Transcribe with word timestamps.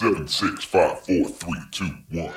Seven, 0.00 0.26
six, 0.26 0.64
five, 0.64 0.98
four, 1.00 1.28
three, 1.28 1.60
two, 1.70 1.84
one. 2.10 2.32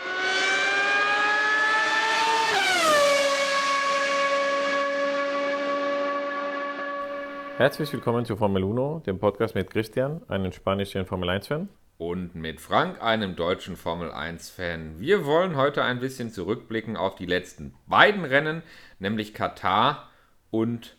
Herzlich 7.55 7.93
willkommen 7.93 8.25
zu 8.25 8.35
Formel 8.35 8.65
1, 8.65 9.03
dem 9.05 9.17
Podcast 9.17 9.55
mit 9.55 9.69
Christian, 9.69 10.21
einem 10.27 10.51
spanischen 10.51 11.05
Formel 11.05 11.29
1-Fan. 11.29 11.69
Und 11.97 12.35
mit 12.35 12.59
Frank, 12.59 13.01
einem 13.01 13.37
deutschen 13.37 13.77
Formel 13.77 14.11
1-Fan. 14.11 14.99
Wir 14.99 15.25
wollen 15.25 15.55
heute 15.55 15.85
ein 15.85 16.01
bisschen 16.01 16.33
zurückblicken 16.33 16.97
auf 16.97 17.15
die 17.15 17.27
letzten 17.27 17.73
beiden 17.87 18.25
Rennen, 18.25 18.61
nämlich 18.99 19.33
Katar 19.33 20.09
und 20.51 20.97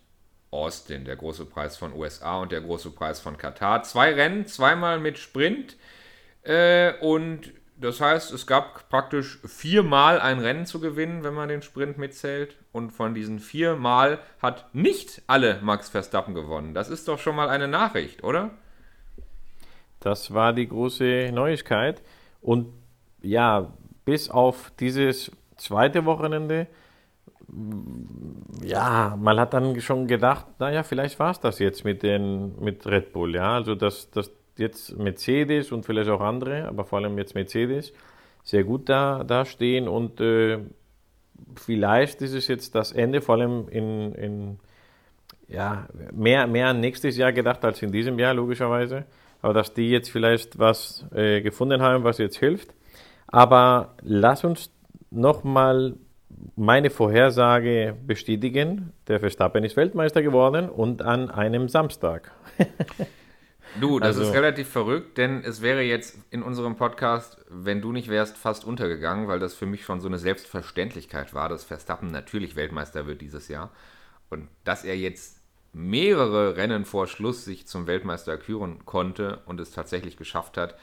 Austin, 0.50 1.04
der 1.04 1.16
große 1.16 1.44
Preis 1.44 1.76
von 1.76 1.92
USA 1.92 2.38
und 2.40 2.52
der 2.52 2.62
große 2.62 2.90
Preis 2.92 3.20
von 3.20 3.36
Katar. 3.36 3.82
Zwei 3.82 4.14
Rennen, 4.14 4.46
zweimal 4.46 4.98
mit 4.98 5.18
Sprint. 5.18 5.76
Äh, 6.45 6.95
und 7.00 7.52
das 7.76 8.00
heißt, 8.00 8.32
es 8.32 8.46
gab 8.46 8.89
praktisch 8.89 9.40
viermal 9.44 10.21
ein 10.21 10.39
Rennen 10.39 10.64
zu 10.64 10.80
gewinnen, 10.80 11.25
wenn 11.25 11.34
man 11.34 11.48
den 11.48 11.62
Sprint 11.62 11.98
mitzählt. 11.98 12.57
Und 12.72 12.90
von 12.93 13.14
diesen 13.14 13.40
viermal 13.40 14.20
hat 14.40 14.72
nicht 14.75 15.22
alle 15.26 15.58
Max 15.62 15.89
Verstappen 15.89 16.34
gewonnen. 16.34 16.75
Das 16.75 16.89
ist 16.89 17.08
doch 17.08 17.18
schon 17.18 17.36
mal 17.36 17.48
eine 17.48 17.68
Nachricht, 17.68 18.22
oder? 18.22 18.50
Das 20.00 20.32
war 20.32 20.53
die 20.53 20.68
große 20.68 21.30
Neuigkeit. 21.32 22.03
Und 22.40 22.72
ja, 23.22 23.72
bis 24.04 24.31
auf 24.31 24.70
dieses 24.79 25.32
zweite 25.56 26.04
Wochenende, 26.04 26.67
ja, 28.62 29.17
man 29.20 29.40
hat 29.40 29.54
dann 29.54 29.81
schon 29.81 30.06
gedacht, 30.06 30.46
naja, 30.58 30.82
vielleicht 30.82 31.18
war 31.18 31.31
es 31.31 31.40
das 31.40 31.58
jetzt 31.58 31.84
mit, 31.84 32.03
den, 32.03 32.58
mit 32.61 32.86
Red 32.86 33.12
Bull. 33.12 33.34
Ja, 33.34 33.55
also 33.55 33.75
dass, 33.75 34.11
dass 34.11 34.31
jetzt 34.58 34.97
Mercedes 34.97 35.72
und 35.72 35.84
vielleicht 35.84 36.11
auch 36.11 36.20
andere, 36.20 36.67
aber 36.67 36.84
vor 36.84 36.98
allem 36.98 37.19
jetzt 37.19 37.34
Mercedes, 37.34 37.92
sehr 38.42 38.64
gut 38.64 38.89
da, 38.89 39.25
da 39.25 39.45
stehen 39.45 39.89
und 39.89 40.20
äh, 40.20 40.59
vielleicht 41.56 42.23
ist 42.23 42.34
es 42.34 42.48
jetzt 42.48 42.75
das 42.75 42.93
Ende, 42.93 43.20
vor 43.20 43.37
allem 43.37 43.69
in, 43.69 44.12
in 44.15 44.59
ja, 45.48 45.89
mehr, 46.12 46.47
mehr 46.47 46.73
nächstes 46.73 47.17
Jahr 47.17 47.33
gedacht 47.33 47.65
als 47.65 47.83
in 47.83 47.93
diesem 47.93 48.19
Jahr, 48.19 48.34
logischerweise. 48.34 49.05
Aber 49.43 49.53
dass 49.53 49.75
die 49.75 49.91
jetzt 49.91 50.11
vielleicht 50.11 50.59
was 50.59 51.05
äh, 51.15 51.43
gefunden 51.43 51.83
haben, 51.83 52.05
was 52.05 52.19
jetzt 52.19 52.39
hilft. 52.39 52.75
Aber 53.27 53.95
lass 54.00 54.45
uns 54.45 54.71
nochmal 55.11 55.95
meine 56.56 56.91
Vorhersage 56.91 57.95
bestätigen. 58.06 58.93
Der 59.06 59.21
Verstappen 59.21 59.65
ist 59.65 59.77
Weltmeister 59.77 60.23
geworden 60.23 60.69
und 60.69 61.03
an 61.03 61.31
einem 61.31 61.69
Samstag. 61.69 62.33
Du, 63.80 63.98
das 63.98 64.17
Also- 64.17 64.22
ist 64.30 64.34
relativ 64.34 64.69
verrückt, 64.69 65.19
denn 65.19 65.42
es 65.44 65.61
wäre 65.62 65.83
jetzt 65.83 66.17
in 66.30 66.42
unserem 66.42 66.77
Podcast, 66.77 67.39
wenn 67.48 67.81
du 67.81 67.92
nicht 67.92 68.08
wärst, 68.08 68.36
fast 68.36 68.64
untergegangen, 68.64 69.27
weil 69.28 69.39
das 69.41 69.55
für 69.55 69.66
mich 69.66 69.84
schon 69.84 70.00
so 70.00 70.08
eine 70.08 70.19
Selbstverständlichkeit 70.19 71.34
war, 71.34 71.48
dass 71.48 71.64
Verstappen 71.64 72.11
natürlich 72.11 72.56
Weltmeister 72.56 73.06
wird 73.06 73.20
dieses 73.20 73.48
Jahr. 73.48 73.70
Und 74.31 74.48
dass 74.64 74.84
er 74.84 74.97
jetzt 74.97 75.39
mehrere 75.72 76.56
Rennen 76.56 76.84
vor 76.84 77.06
Schluss 77.08 77.44
sich 77.44 77.66
zum 77.66 77.86
Weltmeister 77.86 78.36
küren 78.36 78.84
konnte 78.84 79.41
und 79.47 79.61
es 79.61 79.72
tatsächlich 79.72 80.16
geschafft 80.16 80.56
hat, 80.56 80.77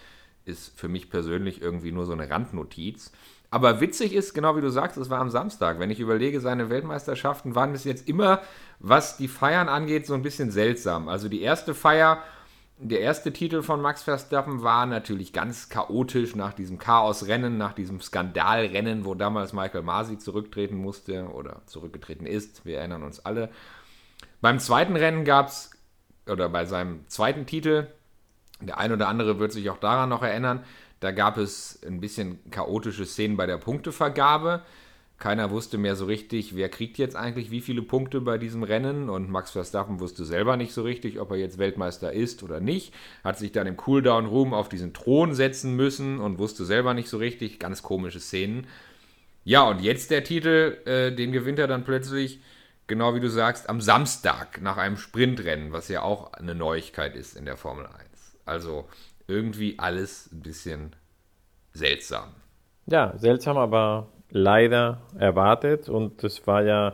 ist 0.44 0.78
für 0.78 0.90
mich 0.90 1.10
persönlich 1.10 1.62
irgendwie 1.62 1.92
nur 1.92 2.06
so 2.06 2.12
eine 2.12 2.30
Randnotiz. 2.30 3.12
Aber 3.52 3.80
witzig 3.82 4.14
ist, 4.14 4.34
genau 4.34 4.56
wie 4.58 4.62
du 4.62 4.70
sagst, 4.70 4.98
es 4.98 5.10
war 5.10 5.20
am 5.20 5.30
Samstag. 5.30 5.80
Wenn 5.80 5.92
ich 5.92 6.00
überlege, 6.00 6.40
seine 6.42 6.70
Weltmeisterschaften 6.70 7.54
waren 7.54 7.74
bis 7.74 7.84
jetzt 7.84 8.08
immer, 8.08 8.42
was 8.80 9.18
die 9.18 9.28
Feiern 9.28 9.70
angeht, 9.70 10.06
so 10.08 10.14
ein 10.14 10.22
bisschen 10.24 10.52
seltsam. 10.52 11.10
Also 11.10 11.30
die 11.30 11.42
erste 11.42 11.74
Feier, 11.74 12.22
der 12.84 13.00
erste 13.02 13.32
Titel 13.32 13.62
von 13.62 13.80
Max 13.80 14.02
Verstappen 14.02 14.64
war 14.64 14.88
natürlich 14.88 15.34
ganz 15.34 15.70
chaotisch 15.70 16.36
nach 16.36 16.54
diesem 16.54 16.80
Chaosrennen, 16.80 17.58
nach 17.58 17.74
diesem 17.74 18.02
Skandalrennen, 18.02 19.06
wo 19.06 19.14
damals 19.14 19.54
Michael 19.54 19.84
Masi 19.84 20.18
zurücktreten 20.18 20.76
musste 20.76 21.26
oder 21.30 21.62
zurückgetreten 21.68 22.26
ist. 22.26 22.66
Wir 22.66 22.80
erinnern 22.80 23.04
uns 23.04 23.24
alle. 23.24 23.50
Beim 24.42 24.60
zweiten 24.60 24.96
Rennen 24.96 25.26
gab 25.26 25.50
es, 25.50 25.72
oder 26.28 26.50
bei 26.50 26.66
seinem 26.66 27.08
zweiten 27.08 27.46
Titel, 27.46 27.88
der 28.60 28.80
ein 28.80 28.92
oder 28.92 29.08
andere 29.08 29.38
wird 29.38 29.52
sich 29.52 29.70
auch 29.70 29.78
daran 29.78 30.10
noch 30.10 30.24
erinnern, 30.24 30.64
da 31.02 31.12
gab 31.12 31.38
es 31.38 31.82
ein 31.86 32.00
bisschen 32.00 32.40
chaotische 32.50 33.06
Szenen 33.06 33.38
bei 33.38 33.46
der 33.46 33.58
Punktevergabe. 33.58 34.64
Keiner 35.22 35.52
wusste 35.52 35.78
mehr 35.78 35.96
so 35.96 36.06
richtig, 36.06 36.56
wer 36.56 36.68
kriegt 36.68 36.98
jetzt 36.98 37.16
eigentlich 37.16 37.52
wie 37.52 37.62
viele 37.62 37.84
Punkte 37.84 38.22
bei 38.22 38.40
diesem 38.40 38.64
Rennen. 38.64 39.08
Und 39.08 39.30
Max 39.30 39.52
Verstappen 39.52 40.00
wusste 40.00 40.26
selber 40.26 40.58
nicht 40.58 40.74
so 40.74 40.82
richtig, 40.82 41.20
ob 41.20 41.30
er 41.30 41.38
jetzt 41.38 41.60
Weltmeister 41.60 42.12
ist 42.12 42.42
oder 42.42 42.60
nicht. 42.60 42.92
Hat 43.24 43.38
sich 43.38 43.52
dann 43.52 43.68
im 43.68 43.78
Cooldown-Room 43.78 44.52
auf 44.56 44.68
diesen 44.68 44.96
Thron 44.96 45.36
setzen 45.36 45.76
müssen 45.76 46.20
und 46.20 46.40
wusste 46.40 46.66
selber 46.66 46.96
nicht 46.96 47.08
so 47.08 47.20
richtig. 47.20 47.60
Ganz 47.60 47.84
komische 47.84 48.20
Szenen. 48.20 48.66
Ja, 49.44 49.62
und 49.70 49.82
jetzt 49.82 50.10
der 50.10 50.24
Titel, 50.24 50.80
äh, 50.86 51.12
den 51.12 51.32
gewinnt 51.32 51.60
er 51.60 51.68
dann 51.68 51.84
plötzlich, 51.84 52.40
genau 52.88 53.14
wie 53.14 53.20
du 53.20 53.30
sagst, 53.30 53.70
am 53.70 53.80
Samstag 53.80 54.60
nach 54.64 54.78
einem 54.78 54.98
Sprintrennen, 54.98 55.72
was 55.72 55.88
ja 55.88 56.02
auch 56.02 56.34
eine 56.34 56.56
Neuigkeit 56.56 57.16
ist 57.16 57.38
in 57.38 57.46
der 57.46 57.58
Formel 57.58 57.86
1. 57.86 58.40
Also 58.46 58.90
irgendwie 59.28 59.78
alles 59.78 60.32
ein 60.32 60.42
bisschen 60.42 60.96
seltsam. 61.74 62.30
Ja, 62.88 63.14
seltsam, 63.20 63.58
aber 63.58 64.08
leider 64.32 65.02
erwartet 65.18 65.90
und 65.90 66.24
es 66.24 66.46
war 66.48 66.64
ja 66.64 66.94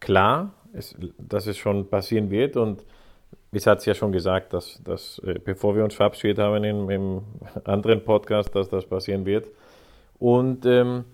klar, 0.00 0.54
es, 0.72 0.96
dass 1.18 1.46
es 1.46 1.56
schon 1.56 1.88
passieren 1.88 2.30
wird 2.30 2.56
und 2.56 2.84
es 3.52 3.66
hat 3.66 3.78
es 3.78 3.86
ja 3.86 3.94
schon 3.94 4.12
gesagt, 4.12 4.52
dass, 4.52 4.80
dass 4.84 5.18
äh, 5.20 5.38
bevor 5.42 5.76
wir 5.76 5.84
uns 5.84 5.94
verabschiedet 5.94 6.38
haben 6.38 6.62
im, 6.64 6.90
im 6.90 7.22
anderen 7.64 8.04
Podcast, 8.04 8.54
dass 8.54 8.68
das 8.68 8.86
passieren 8.86 9.24
wird. 9.24 9.48
Und 10.18 10.66
ähm, 10.66 11.04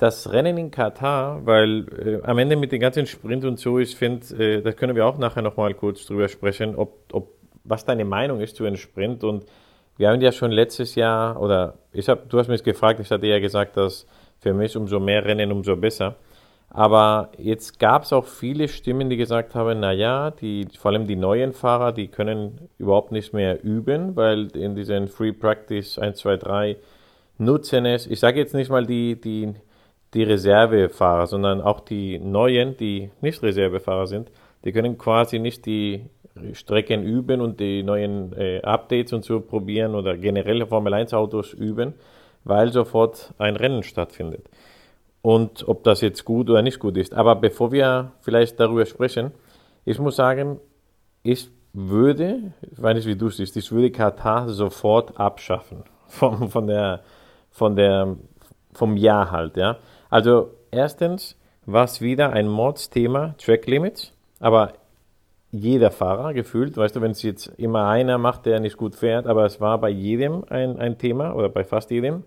das 0.00 0.32
Rennen 0.32 0.56
in 0.56 0.70
Katar, 0.70 1.44
weil 1.44 1.86
äh, 2.22 2.26
am 2.26 2.38
Ende 2.38 2.56
mit 2.56 2.72
dem 2.72 2.80
ganzen 2.80 3.06
Sprint 3.06 3.44
und 3.44 3.58
so, 3.58 3.78
ich 3.78 3.96
finde, 3.96 4.26
äh, 4.36 4.62
da 4.62 4.72
können 4.72 4.96
wir 4.96 5.06
auch 5.06 5.18
nachher 5.18 5.42
nochmal 5.42 5.74
kurz 5.74 6.06
drüber 6.06 6.28
sprechen, 6.28 6.74
ob, 6.74 7.12
ob, 7.12 7.28
was 7.64 7.84
deine 7.84 8.04
Meinung 8.04 8.40
ist 8.40 8.56
zu 8.56 8.64
einem 8.64 8.76
Sprint. 8.76 9.24
Und 9.24 9.44
wir 9.98 10.08
haben 10.08 10.20
ja 10.20 10.32
schon 10.32 10.52
letztes 10.52 10.94
Jahr, 10.94 11.40
oder 11.40 11.74
ich 11.92 12.08
hab, 12.08 12.28
du 12.30 12.38
hast 12.38 12.48
mich 12.48 12.62
gefragt, 12.62 13.00
ich 13.00 13.10
hatte 13.10 13.26
ja 13.26 13.38
gesagt, 13.40 13.76
dass 13.76 14.06
für 14.40 14.54
mich 14.54 14.76
umso 14.76 15.00
mehr 15.00 15.24
Rennen, 15.24 15.52
umso 15.52 15.76
besser. 15.76 16.16
Aber 16.72 17.30
jetzt 17.36 17.80
gab 17.80 18.04
es 18.04 18.12
auch 18.12 18.26
viele 18.26 18.68
Stimmen, 18.68 19.10
die 19.10 19.16
gesagt 19.16 19.56
haben, 19.56 19.80
naja, 19.80 20.30
die, 20.30 20.68
vor 20.78 20.92
allem 20.92 21.06
die 21.06 21.16
neuen 21.16 21.52
Fahrer, 21.52 21.92
die 21.92 22.06
können 22.06 22.68
überhaupt 22.78 23.10
nicht 23.10 23.32
mehr 23.34 23.62
üben, 23.64 24.14
weil 24.14 24.46
in 24.56 24.76
diesen 24.76 25.08
Free 25.08 25.32
Practice 25.32 25.98
1, 25.98 26.18
2, 26.18 26.36
3 26.36 26.76
nutzen 27.38 27.86
es, 27.86 28.06
ich 28.06 28.20
sage 28.20 28.38
jetzt 28.38 28.54
nicht 28.54 28.70
mal 28.70 28.86
die, 28.86 29.20
die, 29.20 29.52
die 30.14 30.22
Reservefahrer, 30.22 31.26
sondern 31.26 31.60
auch 31.60 31.80
die 31.80 32.20
neuen, 32.20 32.76
die 32.76 33.10
nicht 33.20 33.42
Reservefahrer 33.42 34.06
sind, 34.06 34.30
die 34.64 34.72
können 34.72 34.96
quasi 34.96 35.40
nicht 35.40 35.66
die 35.66 36.04
Strecken 36.52 37.02
üben 37.02 37.40
und 37.40 37.58
die 37.58 37.82
neuen 37.82 38.32
äh, 38.34 38.60
Updates 38.62 39.12
und 39.12 39.24
so 39.24 39.40
probieren 39.40 39.96
oder 39.96 40.16
generell 40.16 40.64
Formel 40.66 40.94
1 40.94 41.14
Autos 41.14 41.52
üben, 41.52 41.94
weil 42.44 42.72
sofort 42.72 43.34
ein 43.38 43.56
Rennen 43.56 43.82
stattfindet. 43.82 44.48
Und 45.22 45.68
ob 45.68 45.84
das 45.84 46.00
jetzt 46.00 46.24
gut 46.24 46.48
oder 46.48 46.62
nicht 46.62 46.78
gut 46.78 46.96
ist. 46.96 47.14
Aber 47.14 47.36
bevor 47.36 47.72
wir 47.72 48.12
vielleicht 48.20 48.58
darüber 48.58 48.86
sprechen, 48.86 49.32
ich 49.84 49.98
muss 49.98 50.16
sagen, 50.16 50.58
ich 51.22 51.50
würde, 51.72 52.52
ich 52.62 52.80
weiß 52.80 52.94
nicht, 52.94 53.06
wie 53.06 53.16
du 53.16 53.28
siehst, 53.28 53.56
ich 53.56 53.70
würde 53.70 53.90
Katar 53.90 54.48
sofort 54.48 55.18
abschaffen. 55.18 55.84
Von, 56.10 56.48
von 56.48 56.66
der, 56.66 57.04
von 57.52 57.76
der, 57.76 58.16
vom 58.72 58.96
Jahr 58.96 59.30
halt, 59.30 59.56
ja. 59.56 59.76
Also, 60.08 60.50
erstens 60.72 61.36
war 61.66 61.84
es 61.84 62.00
wieder 62.00 62.32
ein 62.32 62.48
Mordsthema, 62.48 63.36
Track 63.38 63.66
Limits, 63.68 64.12
aber 64.40 64.72
jeder 65.52 65.90
Fahrer 65.90 66.32
gefühlt, 66.32 66.76
weißt 66.76 66.96
du, 66.96 67.00
wenn 67.00 67.10
es 67.10 67.22
jetzt 67.22 67.46
immer 67.58 67.88
einer 67.88 68.18
macht, 68.18 68.46
der 68.46 68.60
nicht 68.60 68.76
gut 68.76 68.94
fährt, 68.94 69.26
aber 69.26 69.44
es 69.44 69.60
war 69.60 69.78
bei 69.78 69.90
jedem 69.90 70.44
ein, 70.48 70.76
ein 70.78 70.98
Thema 70.98 71.34
oder 71.34 71.48
bei 71.48 71.64
fast 71.64 71.90
jedem. 71.90 72.22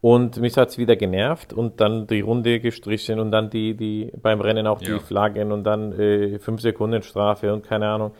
Und 0.00 0.40
mich 0.40 0.56
hat 0.56 0.70
es 0.70 0.78
wieder 0.78 0.96
genervt 0.96 1.52
und 1.52 1.80
dann 1.80 2.06
die 2.06 2.20
Runde 2.20 2.58
gestrichen 2.60 3.20
und 3.20 3.32
dann 3.32 3.50
die, 3.50 3.74
die 3.74 4.10
beim 4.22 4.40
Rennen 4.40 4.66
auch 4.66 4.80
die 4.80 4.92
Ja. 4.92 4.98
Flaggen 4.98 5.52
und 5.52 5.64
dann 5.64 5.92
äh, 5.92 6.38
5 6.38 6.60
Sekunden 6.60 7.02
Strafe 7.02 7.52
und 7.52 7.64
keine 7.66 7.88
Ahnung. 7.88 8.12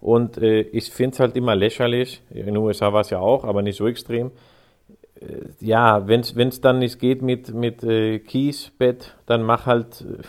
Und 0.00 0.38
äh, 0.38 0.62
ich 0.62 0.90
finde 0.90 1.14
es 1.14 1.20
halt 1.20 1.36
immer 1.36 1.54
lächerlich. 1.54 2.22
In 2.30 2.46
den 2.46 2.56
USA 2.56 2.92
war 2.92 3.02
es 3.02 3.10
ja 3.10 3.20
auch, 3.20 3.44
aber 3.44 3.62
nicht 3.62 3.76
so 3.76 3.86
extrem. 3.86 4.32
Äh, 5.20 5.26
ja, 5.60 6.08
wenn 6.08 6.20
es 6.22 6.60
dann 6.60 6.80
nicht 6.80 6.98
geht 6.98 7.22
mit, 7.22 7.54
mit 7.54 7.84
äh, 7.84 8.18
Kiesbett, 8.18 9.14
dann 9.26 9.42
mach 9.42 9.66
halt 9.66 10.00
äh, 10.00 10.22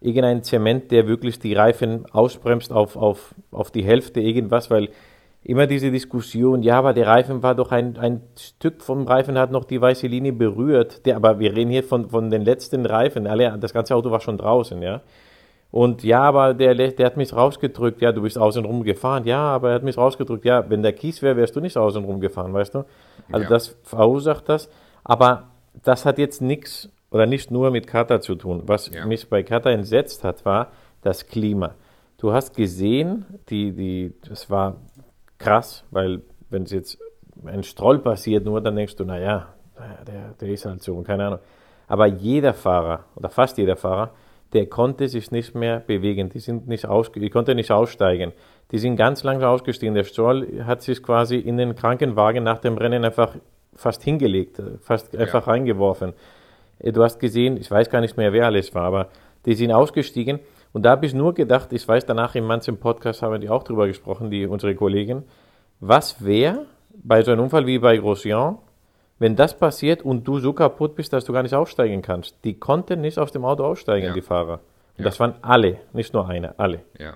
irgendein 0.00 0.42
Zement, 0.42 0.90
der 0.90 1.06
wirklich 1.08 1.38
die 1.38 1.54
Reifen 1.54 2.06
ausbremst 2.12 2.72
auf, 2.72 2.96
auf, 2.96 3.34
auf 3.50 3.70
die 3.70 3.84
Hälfte, 3.84 4.20
irgendwas, 4.20 4.70
weil 4.70 4.88
immer 5.42 5.66
diese 5.66 5.90
Diskussion, 5.90 6.62
ja, 6.62 6.78
aber 6.78 6.92
der 6.92 7.06
Reifen 7.06 7.42
war 7.42 7.54
doch 7.54 7.72
ein, 7.72 7.96
ein 7.96 8.22
Stück 8.38 8.82
vom 8.82 9.06
Reifen 9.06 9.38
hat 9.38 9.50
noch 9.50 9.64
die 9.64 9.80
weiße 9.80 10.06
Linie 10.06 10.32
berührt. 10.32 11.06
Der, 11.06 11.16
aber 11.16 11.38
wir 11.38 11.54
reden 11.54 11.70
hier 11.70 11.84
von, 11.84 12.10
von 12.10 12.30
den 12.30 12.42
letzten 12.42 12.84
Reifen. 12.84 13.26
Alle, 13.26 13.56
das 13.58 13.72
ganze 13.72 13.94
Auto 13.94 14.10
war 14.10 14.20
schon 14.20 14.36
draußen, 14.36 14.82
ja. 14.82 15.00
Und 15.70 16.02
ja, 16.02 16.22
aber 16.22 16.54
der, 16.54 16.74
der 16.74 17.06
hat 17.06 17.16
mich 17.16 17.34
rausgedrückt. 17.34 18.00
Ja, 18.00 18.12
du 18.12 18.22
bist 18.22 18.38
außenrum 18.38 18.84
gefahren. 18.84 19.24
Ja, 19.24 19.40
aber 19.40 19.70
er 19.70 19.74
hat 19.76 19.82
mich 19.82 19.98
rausgedrückt. 19.98 20.44
Ja, 20.44 20.68
wenn 20.70 20.82
der 20.82 20.92
Kies 20.94 21.20
wäre, 21.22 21.36
wärst 21.36 21.56
du 21.56 21.60
nicht 21.60 21.76
außenrum 21.76 22.20
gefahren, 22.20 22.52
weißt 22.54 22.74
du? 22.74 22.84
Also 23.30 23.42
Ja. 23.44 23.48
das 23.48 23.76
verursacht 23.82 24.48
das. 24.48 24.70
Aber 25.04 25.44
das 25.82 26.04
hat 26.04 26.18
jetzt 26.18 26.40
nichts 26.40 26.90
oder 27.10 27.26
nicht 27.26 27.50
nur 27.50 27.70
mit 27.70 27.86
Katar 27.86 28.20
zu 28.20 28.34
tun. 28.34 28.62
Was 28.66 28.90
Ja. 28.90 29.06
mich 29.06 29.28
bei 29.28 29.42
Katar 29.42 29.72
entsetzt 29.72 30.24
hat, 30.24 30.44
war 30.44 30.72
das 31.02 31.26
Klima. 31.26 31.74
Du 32.18 32.32
hast 32.32 32.56
gesehen, 32.56 33.24
die, 33.48 33.72
die, 33.72 34.12
das 34.28 34.50
war 34.50 34.76
krass, 35.38 35.84
weil 35.90 36.22
wenn 36.50 36.64
es 36.64 36.72
jetzt 36.72 36.98
ein 37.46 37.62
Stroll 37.62 38.00
passiert, 38.00 38.44
nur 38.44 38.60
dann 38.60 38.74
denkst 38.76 38.96
du, 38.96 39.04
naja, 39.04 39.48
der, 40.06 40.34
der 40.40 40.48
ist 40.48 40.64
halt 40.66 40.82
so, 40.82 41.00
keine 41.02 41.26
Ahnung. 41.26 41.38
Aber 41.86 42.06
jeder 42.06 42.52
Fahrer 42.52 43.04
oder 43.14 43.28
fast 43.30 43.56
jeder 43.58 43.76
Fahrer, 43.76 44.10
der 44.52 44.66
konnte 44.66 45.08
sich 45.08 45.30
nicht 45.30 45.54
mehr 45.54 45.80
bewegen. 45.80 46.30
Die 46.30 46.40
sind 46.40 46.66
nicht 46.66 46.86
aus, 46.86 47.12
die 47.12 47.30
konnte 47.30 47.54
nicht 47.54 47.70
aussteigen. 47.70 48.32
Die 48.72 48.78
sind 48.78 48.96
ganz 48.96 49.22
langsam 49.22 49.50
ausgestiegen. 49.50 49.94
Der 49.94 50.04
Stroll 50.04 50.64
hat 50.64 50.82
sich 50.82 51.02
quasi 51.02 51.36
in 51.36 51.56
den 51.56 51.74
Krankenwagen 51.74 52.44
nach 52.44 52.58
dem 52.58 52.76
Rennen 52.76 53.04
einfach 53.04 53.36
fast 53.74 54.02
hingelegt, 54.02 54.60
fast 54.80 55.16
einfach 55.16 55.46
reingeworfen. 55.46 56.14
Äh, 56.80 56.92
Du 56.92 57.02
hast 57.02 57.18
gesehen, 57.18 57.56
ich 57.56 57.70
weiß 57.70 57.90
gar 57.90 58.00
nicht 58.00 58.16
mehr, 58.16 58.32
wer 58.32 58.46
alles 58.46 58.74
war, 58.74 58.84
aber 58.84 59.08
die 59.46 59.54
sind 59.54 59.72
ausgestiegen. 59.72 60.40
Und 60.72 60.82
da 60.84 60.90
habe 60.90 61.06
ich 61.06 61.14
nur 61.14 61.32
gedacht, 61.34 61.72
ich 61.72 61.86
weiß, 61.86 62.04
danach 62.06 62.34
in 62.34 62.44
manchen 62.44 62.78
Podcast 62.78 63.22
haben 63.22 63.40
die 63.40 63.48
auch 63.48 63.62
drüber 63.64 63.86
gesprochen, 63.86 64.30
die, 64.30 64.46
unsere 64.46 64.74
Kollegen, 64.74 65.24
was 65.80 66.24
wäre 66.24 66.66
bei 67.02 67.22
so 67.22 67.30
einem 67.32 67.42
Unfall 67.44 67.66
wie 67.66 67.78
bei 67.78 67.96
Grosjean, 67.96 68.58
wenn 69.18 69.34
das 69.34 69.56
passiert 69.58 70.02
und 70.02 70.26
du 70.28 70.38
so 70.38 70.52
kaputt 70.52 70.94
bist, 70.94 71.12
dass 71.12 71.24
du 71.24 71.32
gar 71.32 71.42
nicht 71.42 71.54
aussteigen 71.54 72.02
kannst. 72.02 72.36
Die 72.44 72.54
konnten 72.54 73.00
nicht 73.00 73.18
aus 73.18 73.32
dem 73.32 73.44
Auto 73.44 73.64
aussteigen, 73.64 74.08
Ja. 74.08 74.12
die 74.12 74.20
Fahrer. 74.20 74.54
Und 74.96 74.98
Ja. 74.98 75.04
das 75.04 75.18
waren 75.20 75.34
alle, 75.42 75.78
nicht 75.92 76.12
nur 76.12 76.28
einer, 76.28 76.54
alle. 76.58 76.80
Ja. 76.98 77.14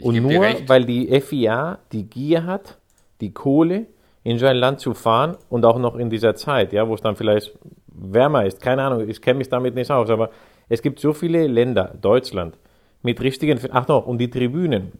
Und 0.00 0.20
nur 0.22 0.44
weil 0.66 0.84
die 0.84 1.20
FIA 1.20 1.78
die 1.92 2.04
Gier 2.04 2.44
hat, 2.46 2.76
die 3.20 3.32
Kohle 3.32 3.86
in 4.24 4.38
so 4.38 4.46
ein 4.46 4.56
Land 4.56 4.80
zu 4.80 4.92
fahren 4.94 5.36
und 5.50 5.64
auch 5.64 5.78
noch 5.78 5.96
in 5.96 6.10
dieser 6.10 6.34
Zeit, 6.34 6.72
ja, 6.72 6.86
wo 6.88 6.94
es 6.94 7.00
dann 7.00 7.14
vielleicht 7.16 7.56
wärmer 7.94 8.44
ist. 8.46 8.60
Keine 8.60 8.82
Ahnung, 8.82 9.08
ich 9.08 9.20
kenne 9.20 9.38
mich 9.38 9.48
damit 9.48 9.74
nicht 9.74 9.90
aus, 9.90 10.10
aber 10.10 10.30
es 10.68 10.82
gibt 10.82 11.00
so 11.00 11.12
viele 11.12 11.46
Länder, 11.46 11.94
Deutschland, 12.00 12.58
mit 13.02 13.20
richtigen, 13.20 13.58
ach 13.70 13.88
noch, 13.88 14.06
und 14.06 14.18
die 14.18 14.30
Tribünen. 14.30 14.92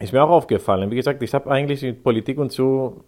Ist 0.00 0.12
mir 0.12 0.24
auch 0.24 0.30
aufgefallen. 0.30 0.90
Wie 0.90 0.96
gesagt, 0.96 1.22
ich 1.22 1.32
habe 1.34 1.48
eigentlich 1.50 1.82
mit 1.82 2.02
Politik 2.02 2.38
und 2.38 2.50
so, 2.50 3.04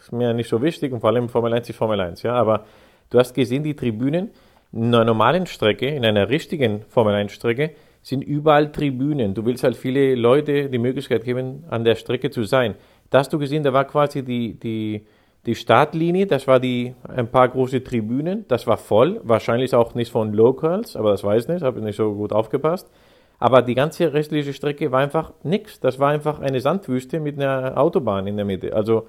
ist 0.00 0.10
mir 0.10 0.32
nicht 0.32 0.48
so 0.48 0.62
wichtig 0.62 0.92
und 0.92 1.00
vor 1.00 1.10
allem 1.10 1.28
Formel 1.28 1.52
1 1.52 1.68
ist 1.68 1.76
Formel 1.76 2.00
1, 2.00 2.22
ja, 2.22 2.32
aber 2.34 2.64
du 3.10 3.18
hast 3.18 3.34
gesehen, 3.34 3.62
die 3.62 3.76
Tribünen 3.76 4.30
in 4.72 4.84
einer 4.84 5.04
normalen 5.04 5.46
Strecke, 5.46 5.88
in 5.88 6.04
einer 6.04 6.30
richtigen 6.30 6.82
Formel 6.88 7.14
1 7.14 7.32
Strecke, 7.32 7.72
sind 8.02 8.22
überall 8.22 8.72
Tribünen. 8.72 9.34
Du 9.34 9.44
willst 9.44 9.64
halt 9.64 9.76
viele 9.76 10.14
Leute 10.14 10.70
die 10.70 10.78
Möglichkeit 10.78 11.24
geben, 11.24 11.64
an 11.68 11.84
der 11.84 11.96
Strecke 11.96 12.30
zu 12.30 12.44
sein. 12.44 12.74
Da 13.10 13.18
hast 13.18 13.32
du 13.32 13.38
gesehen, 13.38 13.62
da 13.62 13.72
war 13.72 13.84
quasi 13.84 14.22
die, 14.22 14.58
die, 14.58 15.04
die 15.46 15.54
Startlinie, 15.54 16.26
das 16.26 16.46
war 16.46 16.60
die, 16.60 16.94
ein 17.08 17.28
paar 17.28 17.48
große 17.48 17.82
Tribünen, 17.82 18.44
das 18.48 18.66
war 18.66 18.76
voll, 18.76 19.20
wahrscheinlich 19.24 19.74
auch 19.74 19.94
nicht 19.94 20.12
von 20.12 20.32
Locals, 20.32 20.96
aber 20.96 21.12
das 21.12 21.24
weiß 21.24 21.44
ich 21.44 21.48
nicht, 21.48 21.62
habe 21.62 21.80
nicht 21.80 21.96
so 21.96 22.12
gut 22.14 22.32
aufgepasst. 22.32 22.90
Aber 23.38 23.62
die 23.62 23.74
ganze 23.74 24.12
restliche 24.12 24.52
Strecke 24.52 24.92
war 24.92 25.00
einfach 25.00 25.32
nichts. 25.44 25.80
Das 25.80 25.98
war 25.98 26.10
einfach 26.10 26.40
eine 26.40 26.60
Sandwüste 26.60 27.20
mit 27.20 27.36
einer 27.40 27.78
Autobahn 27.78 28.26
in 28.26 28.36
der 28.36 28.44
Mitte. 28.44 28.74
Also 28.74 29.06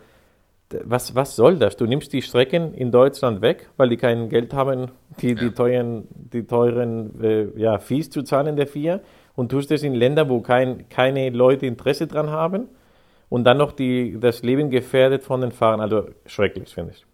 was, 0.85 1.15
was 1.15 1.35
soll 1.35 1.57
das? 1.57 1.75
Du 1.75 1.85
nimmst 1.85 2.13
die 2.13 2.21
Strecken 2.21 2.73
in 2.73 2.91
Deutschland 2.91 3.41
weg, 3.41 3.69
weil 3.75 3.89
die 3.89 3.97
kein 3.97 4.29
Geld 4.29 4.53
haben, 4.53 4.91
die, 5.21 5.35
die 5.35 5.51
teuren, 5.51 6.07
die 6.11 6.47
teuren 6.47 7.21
äh, 7.21 7.47
ja, 7.59 7.77
Fees 7.79 8.09
zu 8.09 8.23
zahlen 8.23 8.55
der 8.55 8.67
FIA 8.67 9.01
und 9.35 9.51
tust 9.51 9.69
es 9.71 9.83
in 9.83 9.95
Länder, 9.95 10.29
wo 10.29 10.39
kein, 10.39 10.87
keine 10.87 11.29
Leute 11.29 11.65
Interesse 11.65 12.07
dran 12.07 12.29
haben 12.29 12.69
und 13.31 13.45
dann 13.45 13.57
noch 13.57 13.71
die, 13.71 14.17
das 14.19 14.43
Leben 14.43 14.69
gefährdet 14.69 15.23
von 15.23 15.39
den 15.39 15.53
Fahrern. 15.53 15.79
Also 15.79 16.09
schrecklich, 16.25 16.73
finde 16.73 16.91
ich. 16.91 17.05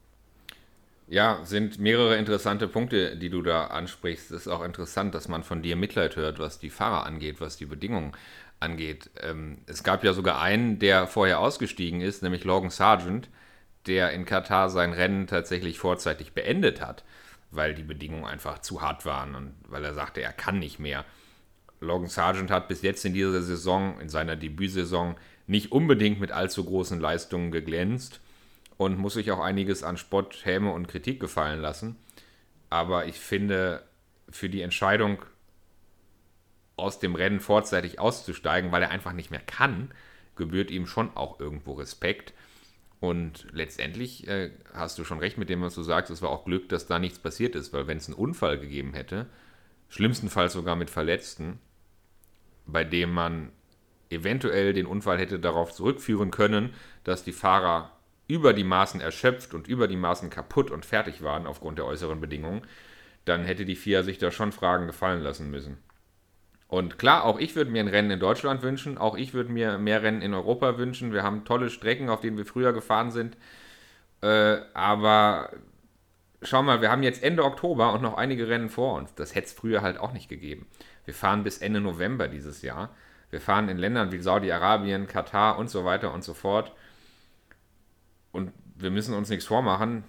Ja, 1.08 1.42
sind 1.44 1.78
mehrere 1.78 2.18
interessante 2.18 2.68
Punkte, 2.68 3.16
die 3.16 3.30
du 3.30 3.44
da 3.44 3.68
ansprichst. 3.68 4.32
Es 4.32 4.42
ist 4.42 4.48
auch 4.48 4.64
interessant, 4.64 5.14
dass 5.14 5.28
man 5.28 5.44
von 5.44 5.62
dir 5.62 5.76
Mitleid 5.76 6.16
hört, 6.16 6.40
was 6.40 6.58
die 6.58 6.72
Fahrer 6.72 7.06
angeht, 7.06 7.40
was 7.40 7.56
die 7.56 7.68
Bedingungen 7.68 8.14
angeht. 8.60 9.12
Ähm, 9.22 9.60
es 9.68 9.84
gab 9.84 10.04
ja 10.04 10.14
sogar 10.14 10.42
einen, 10.42 10.80
der 10.80 11.06
vorher 11.06 11.40
ausgestiegen 11.40 12.02
ist, 12.02 12.24
nämlich 12.24 12.44
Logan 12.44 12.72
Sargent, 12.72 13.30
der 13.86 14.10
in 14.10 14.26
Katar 14.26 14.72
sein 14.72 14.94
Rennen 14.94 15.28
tatsächlich 15.28 15.78
vorzeitig 15.78 16.34
beendet 16.34 16.82
hat, 16.82 17.04
weil 17.52 17.76
die 17.76 17.84
Bedingungen 17.84 18.26
einfach 18.26 18.58
zu 18.58 18.82
hart 18.82 19.06
waren 19.06 19.36
und 19.36 19.54
weil 19.68 19.86
er 19.86 19.94
sagte, 19.94 20.24
er 20.24 20.34
kann 20.34 20.58
nicht 20.58 20.80
mehr. 20.80 21.06
Logan 21.80 22.10
Sargent 22.10 22.50
hat 22.50 22.68
bis 22.68 22.82
jetzt 22.82 23.06
in 23.06 23.14
dieser 23.14 23.44
Saison, 23.44 24.00
in 24.02 24.10
seiner 24.10 24.36
Debütsaison, 24.36 25.16
nicht 25.48 25.72
unbedingt 25.72 26.20
mit 26.20 26.32
allzu 26.32 26.64
großen 26.64 27.00
Leistungen 27.00 27.52
geglänzt 27.52 28.20
und 28.78 28.98
muss 28.98 29.14
sich 29.14 29.32
auch 29.32 29.40
einiges 29.40 29.84
an 29.84 29.98
Spott, 29.98 30.42
Häme 30.44 30.72
und 30.72 30.88
Kritik 30.88 31.20
gefallen 31.20 31.62
lassen. 31.62 31.96
Aber 32.70 33.08
ich 33.08 33.16
finde, 33.16 33.84
für 34.30 34.50
die 34.50 34.62
Entscheidung, 34.62 35.24
aus 36.76 37.00
dem 37.00 37.16
Rennen 37.16 37.40
vorzeitig 37.40 38.00
auszusteigen, 38.00 38.72
weil 38.72 38.84
er 38.84 38.92
einfach 38.92 39.14
nicht 39.14 39.32
mehr 39.32 39.42
kann, 39.42 39.92
gebührt 40.36 40.70
ihm 40.70 40.86
schon 40.86 41.16
auch 41.18 41.40
irgendwo 41.40 41.74
Respekt. 41.74 42.34
Und 43.00 43.48
letztendlich 43.52 44.28
äh, 44.28 44.52
hast 44.74 44.98
du 45.00 45.04
schon 45.04 45.20
recht 45.20 45.38
mit 45.38 45.50
dem, 45.50 45.62
was 45.62 45.74
du 45.74 45.82
sagst. 45.82 46.12
Es 46.12 46.22
war 46.22 46.30
auch 46.30 46.46
Glück, 46.46 46.70
dass 46.70 46.86
da 46.86 47.00
nichts 47.00 47.20
passiert 47.20 47.56
ist, 47.56 47.74
weil 47.74 47.88
wenn 47.88 47.98
es 47.98 48.08
einen 48.08 48.16
Unfall 48.16 48.60
gegeben 48.60 48.94
hätte, 48.94 49.28
schlimmstenfalls 49.90 50.54
sogar 50.54 50.76
mit 50.76 50.90
Verletzten, 50.90 51.60
bei 52.66 52.84
dem 52.84 53.12
man 53.12 53.52
eventuell 54.10 54.74
den 54.74 54.86
Unfall 54.86 55.18
hätte 55.18 55.40
darauf 55.40 55.74
zurückführen 55.74 56.32
können, 56.32 56.74
dass 57.04 57.24
die 57.24 57.34
Fahrer 57.34 57.92
über 58.28 58.54
die 58.54 58.64
Maßen 58.64 59.02
erschöpft 59.02 59.54
und 59.54 59.68
über 59.68 59.88
die 59.88 59.96
Maßen 59.96 60.30
kaputt 60.30 60.72
und 60.72 60.86
fertig 60.86 61.24
waren 61.24 61.48
aufgrund 61.48 61.78
der 61.78 61.86
äußeren 61.86 62.20
Bedingungen, 62.20 62.62
dann 63.26 63.44
hätte 63.44 63.66
die 63.66 63.76
FIA 63.76 64.04
sich 64.04 64.18
da 64.18 64.32
schon 64.32 64.52
Fragen 64.52 64.88
gefallen 64.88 65.22
lassen 65.22 65.50
müssen. 65.50 65.78
Und 66.68 67.00
klar, 67.00 67.24
auch 67.24 67.40
ich 67.40 67.56
würde 67.56 67.72
mir 67.72 67.80
ein 67.80 67.88
Rennen 67.88 68.12
in 68.12 68.20
Deutschland 68.20 68.62
wünschen, 68.62 68.98
auch 68.98 69.16
ich 69.16 69.34
würde 69.34 69.52
mir 69.52 69.78
mehr 69.78 70.04
Rennen 70.04 70.22
in 70.22 70.34
Europa 70.34 70.78
wünschen. 70.78 71.14
Wir 71.14 71.24
haben 71.24 71.46
tolle 71.46 71.70
Strecken, 71.70 72.10
auf 72.10 72.20
denen 72.20 72.38
wir 72.38 72.46
früher 72.46 72.74
gefahren 72.74 73.12
sind. 73.12 73.38
Äh, 74.22 74.58
aber 74.74 75.52
schau 76.42 76.64
mal, 76.64 76.82
wir 76.82 76.92
haben 76.92 77.04
jetzt 77.04 77.24
Ende 77.24 77.46
Oktober 77.46 77.94
und 77.94 78.02
noch 78.02 78.18
einige 78.18 78.50
Rennen 78.50 78.70
vor 78.70 78.96
uns. 78.96 79.16
Das 79.16 79.34
hätte 79.34 79.48
es 79.48 79.54
früher 79.54 79.82
halt 79.82 79.98
auch 79.98 80.12
nicht 80.12 80.28
gegeben. 80.28 80.68
Wir 81.06 81.14
fahren 81.14 81.44
bis 81.44 81.60
Ende 81.60 81.80
November 81.80 82.28
dieses 82.28 82.62
Jahr. 82.62 82.90
Wir 83.30 83.42
fahren 83.42 83.70
in 83.70 83.78
Ländern 83.78 84.12
wie 84.12 84.20
Saudi-Arabien, 84.20 85.08
Katar 85.08 85.58
und 85.58 85.70
so 85.70 85.84
weiter 85.84 86.14
und 86.14 86.24
so 86.24 86.34
fort. 86.34 86.72
Und 88.32 88.54
wir 88.76 88.92
müssen 88.92 89.14
uns 89.14 89.30
nichts 89.30 89.46
vormachen. 89.46 90.04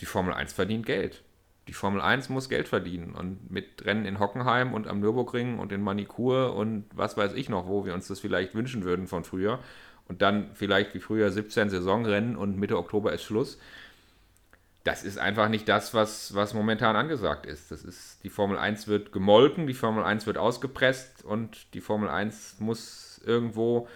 Die 0.00 0.06
Formel 0.06 0.32
1 0.34 0.52
verdient 0.52 0.86
Geld. 0.86 1.22
Die 1.68 1.72
Formel 1.72 2.00
1 2.00 2.28
muss 2.28 2.48
Geld 2.48 2.68
verdienen. 2.68 3.14
Und 3.14 3.50
mit 3.50 3.84
Rennen 3.84 4.04
in 4.04 4.18
Hockenheim 4.18 4.74
und 4.74 4.86
am 4.86 5.00
Nürburgring 5.00 5.58
und 5.58 5.72
in 5.72 5.82
Manikur 5.82 6.54
und 6.54 6.84
was 6.94 7.16
weiß 7.16 7.34
ich 7.34 7.48
noch, 7.48 7.66
wo 7.66 7.84
wir 7.84 7.94
uns 7.94 8.08
das 8.08 8.20
vielleicht 8.20 8.54
wünschen 8.54 8.84
würden 8.84 9.06
von 9.06 9.24
früher. 9.24 9.58
Und 10.08 10.22
dann 10.22 10.50
vielleicht 10.54 10.94
wie 10.94 11.00
früher 11.00 11.30
17 11.30 11.70
Saisonrennen 11.70 12.36
und 12.36 12.58
Mitte 12.58 12.76
Oktober 12.76 13.12
ist 13.12 13.22
Schluss. 13.22 13.58
Das 14.84 15.04
ist 15.04 15.18
einfach 15.18 15.48
nicht 15.48 15.68
das, 15.68 15.94
was, 15.94 16.34
was 16.34 16.54
momentan 16.54 16.96
angesagt 16.96 17.46
ist. 17.46 17.70
Das 17.70 17.84
ist, 17.84 18.24
die 18.24 18.30
Formel 18.30 18.58
1 18.58 18.88
wird 18.88 19.12
gemolken, 19.12 19.66
die 19.66 19.74
Formel 19.74 20.02
1 20.02 20.26
wird 20.26 20.38
ausgepresst 20.38 21.24
und 21.24 21.72
die 21.74 21.80
Formel 21.80 22.08
1 22.08 22.56
muss 22.58 23.20
irgendwo 23.24 23.88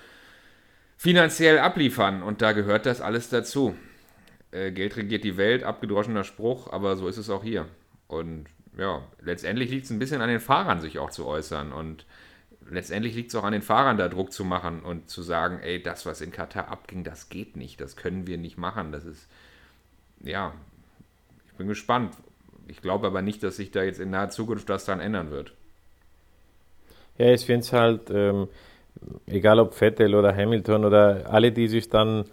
finanziell 0.97 1.59
abliefern. 1.59 2.23
Und 2.23 2.41
da 2.41 2.53
gehört 2.53 2.87
das 2.87 3.01
alles 3.01 3.29
dazu 3.29 3.75
äh, 4.57 4.73
Geld 4.73 4.97
regiert 4.97 5.25
die 5.25 5.37
Welt, 5.37 5.65
abgedroschener 5.65 6.25
Spruch, 6.25 6.73
aber 6.73 6.97
so 6.97 7.09
ist 7.09 7.19
es 7.19 7.31
auch 7.31 7.43
hier. 7.43 7.67
Und 8.09 8.47
ja, 8.77 9.03
letztendlich 9.21 9.71
liegt 9.71 9.85
es 9.85 9.91
ein 9.91 9.99
bisschen 9.99 10.21
an 10.21 10.29
den 10.29 10.41
Fahrern, 10.41 10.81
sich 10.81 10.99
auch 10.99 11.11
zu 11.11 11.27
äußern. 11.27 11.73
Und 11.73 12.07
letztendlich 12.69 13.15
liegt 13.15 13.31
es 13.31 13.35
auch 13.35 13.45
an 13.45 13.53
den 13.53 13.63
Fahrern, 13.63 13.97
da 13.97 14.09
Druck 14.09 14.33
zu 14.33 14.45
machen 14.45 14.83
und 14.83 15.09
zu 15.11 15.23
sagen, 15.23 15.61
ey, 15.61 15.83
das, 15.83 16.07
was 16.07 16.21
in 16.21 16.33
Katar 16.33 16.69
abging, 16.69 17.05
das 17.05 17.29
geht 17.29 17.57
nicht, 17.57 17.81
das 17.81 17.97
können 17.97 18.27
wir 18.27 18.39
nicht 18.39 18.59
machen. 18.59 18.93
Das 18.93 19.05
ist, 19.05 19.29
ja, 20.21 20.55
bin 21.57 21.69
gespannt. 21.69 22.15
Ich 22.69 22.83
glaube 22.83 23.07
aber 23.07 23.23
nicht, 23.23 23.43
dass 23.43 23.57
sich 23.57 23.71
da 23.71 23.83
jetzt 23.83 24.01
in 24.01 24.11
naher 24.11 24.31
Zukunft 24.31 24.69
das 24.69 24.85
dran 24.85 25.01
ändern 25.01 25.31
wird. 25.31 25.53
Ja, 27.19 27.33
ich 27.33 27.47
finde 27.47 27.61
es 27.61 27.73
halt, 27.73 28.11
ähm, 28.11 28.49
egal 29.27 29.59
ob 29.61 29.75
Vettel 29.75 30.15
oder 30.15 30.35
Hamilton 30.35 30.85
oder 30.85 31.31
alle, 31.31 31.53
die 31.53 31.69
sich 31.69 31.89
dann 31.89 32.25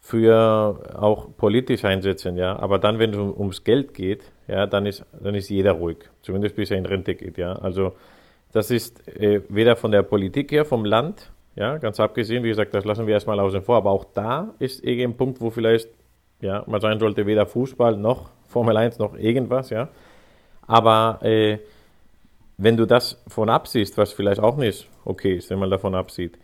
für 0.00 0.94
auch 0.94 1.36
politisch 1.36 1.84
einsetzen, 1.84 2.36
ja, 2.36 2.56
aber 2.56 2.78
dann, 2.78 2.98
wenn 2.98 3.10
es 3.10 3.16
um, 3.16 3.36
ums 3.36 3.64
Geld 3.64 3.92
geht, 3.92 4.22
ja, 4.46 4.66
dann 4.66 4.86
ist, 4.86 5.04
dann 5.20 5.34
ist 5.34 5.48
jeder 5.48 5.72
ruhig, 5.72 5.98
zumindest 6.22 6.54
bis 6.54 6.70
er 6.70 6.78
in 6.78 6.86
Rente 6.86 7.14
geht, 7.16 7.38
ja. 7.38 7.54
Also 7.54 7.92
das 8.52 8.70
ist 8.70 9.06
äh, 9.08 9.40
weder 9.48 9.74
von 9.74 9.90
der 9.90 10.02
Politik 10.02 10.52
her, 10.52 10.64
vom 10.64 10.84
Land, 10.84 11.32
ja, 11.56 11.78
ganz 11.78 11.98
abgesehen, 11.98 12.44
wie 12.44 12.48
gesagt, 12.48 12.74
das 12.74 12.84
lassen 12.84 13.06
wir 13.06 13.14
erstmal 13.14 13.40
außen 13.40 13.62
vor, 13.62 13.78
aber 13.78 13.90
auch 13.90 14.04
da 14.04 14.54
ist 14.60 14.84
irgendwie 14.84 15.04
ein 15.04 15.16
Punkt, 15.16 15.40
wo 15.40 15.50
vielleicht, 15.50 15.88
ja, 16.40 16.62
man 16.68 16.80
sein 16.80 17.00
sollte, 17.00 17.26
weder 17.26 17.46
Fußball 17.46 17.96
noch 17.96 18.30
Formel 18.56 18.78
1 18.78 18.98
noch 18.98 19.14
irgendwas, 19.18 19.68
ja. 19.68 19.88
Aber 20.66 21.18
äh, 21.20 21.58
wenn 22.56 22.78
du 22.78 22.86
das 22.86 23.22
von 23.28 23.50
absiehst, 23.50 23.98
was 23.98 24.14
vielleicht 24.14 24.40
auch 24.40 24.56
nicht 24.56 24.88
okay 25.04 25.34
ist, 25.36 25.50
wenn 25.50 25.58
man 25.58 25.68
davon 25.68 25.94
absieht, 25.94 26.38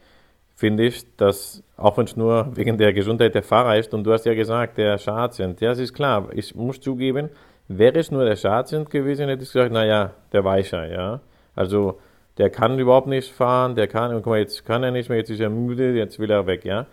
finde 0.55 0.85
ich, 0.85 1.17
dass 1.17 1.63
auch 1.79 1.97
wenn 1.97 2.05
es 2.05 2.15
nur 2.15 2.55
wegen 2.55 2.77
der 2.77 2.93
Gesundheit 2.93 3.35
der 3.35 3.43
Fahrer 3.43 3.79
ist, 3.79 3.95
und 3.95 4.05
du 4.05 4.13
hast 4.13 4.27
ja 4.27 4.35
gesagt, 4.35 4.77
der 4.77 4.99
Schadsen, 4.99 5.57
ja, 5.61 5.71
das 5.71 5.79
ist 5.79 5.95
klar, 5.95 6.29
ich 6.35 6.55
muss 6.55 6.81
zugeben, 6.81 7.31
wäre 7.67 7.99
es 7.99 8.11
nur 8.11 8.27
der 8.27 8.37
Schadsen 8.37 8.85
gewesen, 8.85 9.31
hätte 9.31 9.43
ich 9.43 9.51
gesagt, 9.51 9.73
naja, 9.73 10.11
der 10.35 10.45
Weicher, 10.45 10.87
ja. 10.93 11.21
Also, 11.57 11.99
der 12.37 12.51
kann 12.51 12.79
überhaupt 12.79 13.07
nicht 13.07 13.33
fahren, 13.33 13.75
der 13.75 13.89
kann, 13.89 14.11
und 14.11 14.23
guck 14.23 14.33
mal, 14.33 14.39
jetzt 14.39 14.67
kann 14.67 14.83
er 14.83 14.91
nicht 14.91 15.09
mehr, 15.09 15.17
jetzt 15.17 15.31
ist 15.31 15.41
er 15.41 15.49
müde, 15.49 15.95
jetzt 15.95 16.19
will 16.19 16.31
er 16.31 16.47
weg, 16.47 16.67
ja. 16.67 16.85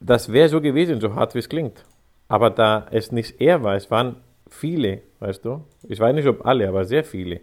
Das 0.00 0.32
wäre 0.32 0.48
so 0.48 0.62
gewesen, 0.62 0.98
so 0.98 1.14
hart 1.14 1.34
wie 1.34 1.40
es 1.40 1.48
klingt. 1.50 1.84
Aber 2.26 2.48
da 2.48 2.86
es 2.90 3.12
nicht 3.12 3.38
er 3.40 3.62
war, 3.64 3.74
es 3.74 3.90
waren 3.90 4.16
viele, 4.50 5.02
weißt 5.20 5.44
du. 5.44 5.62
Ich 5.88 5.98
weiß 5.98 6.14
nicht, 6.14 6.28
ob 6.28 6.44
alle, 6.44 6.68
aber 6.68 6.84
sehr 6.84 7.04
viele. 7.04 7.40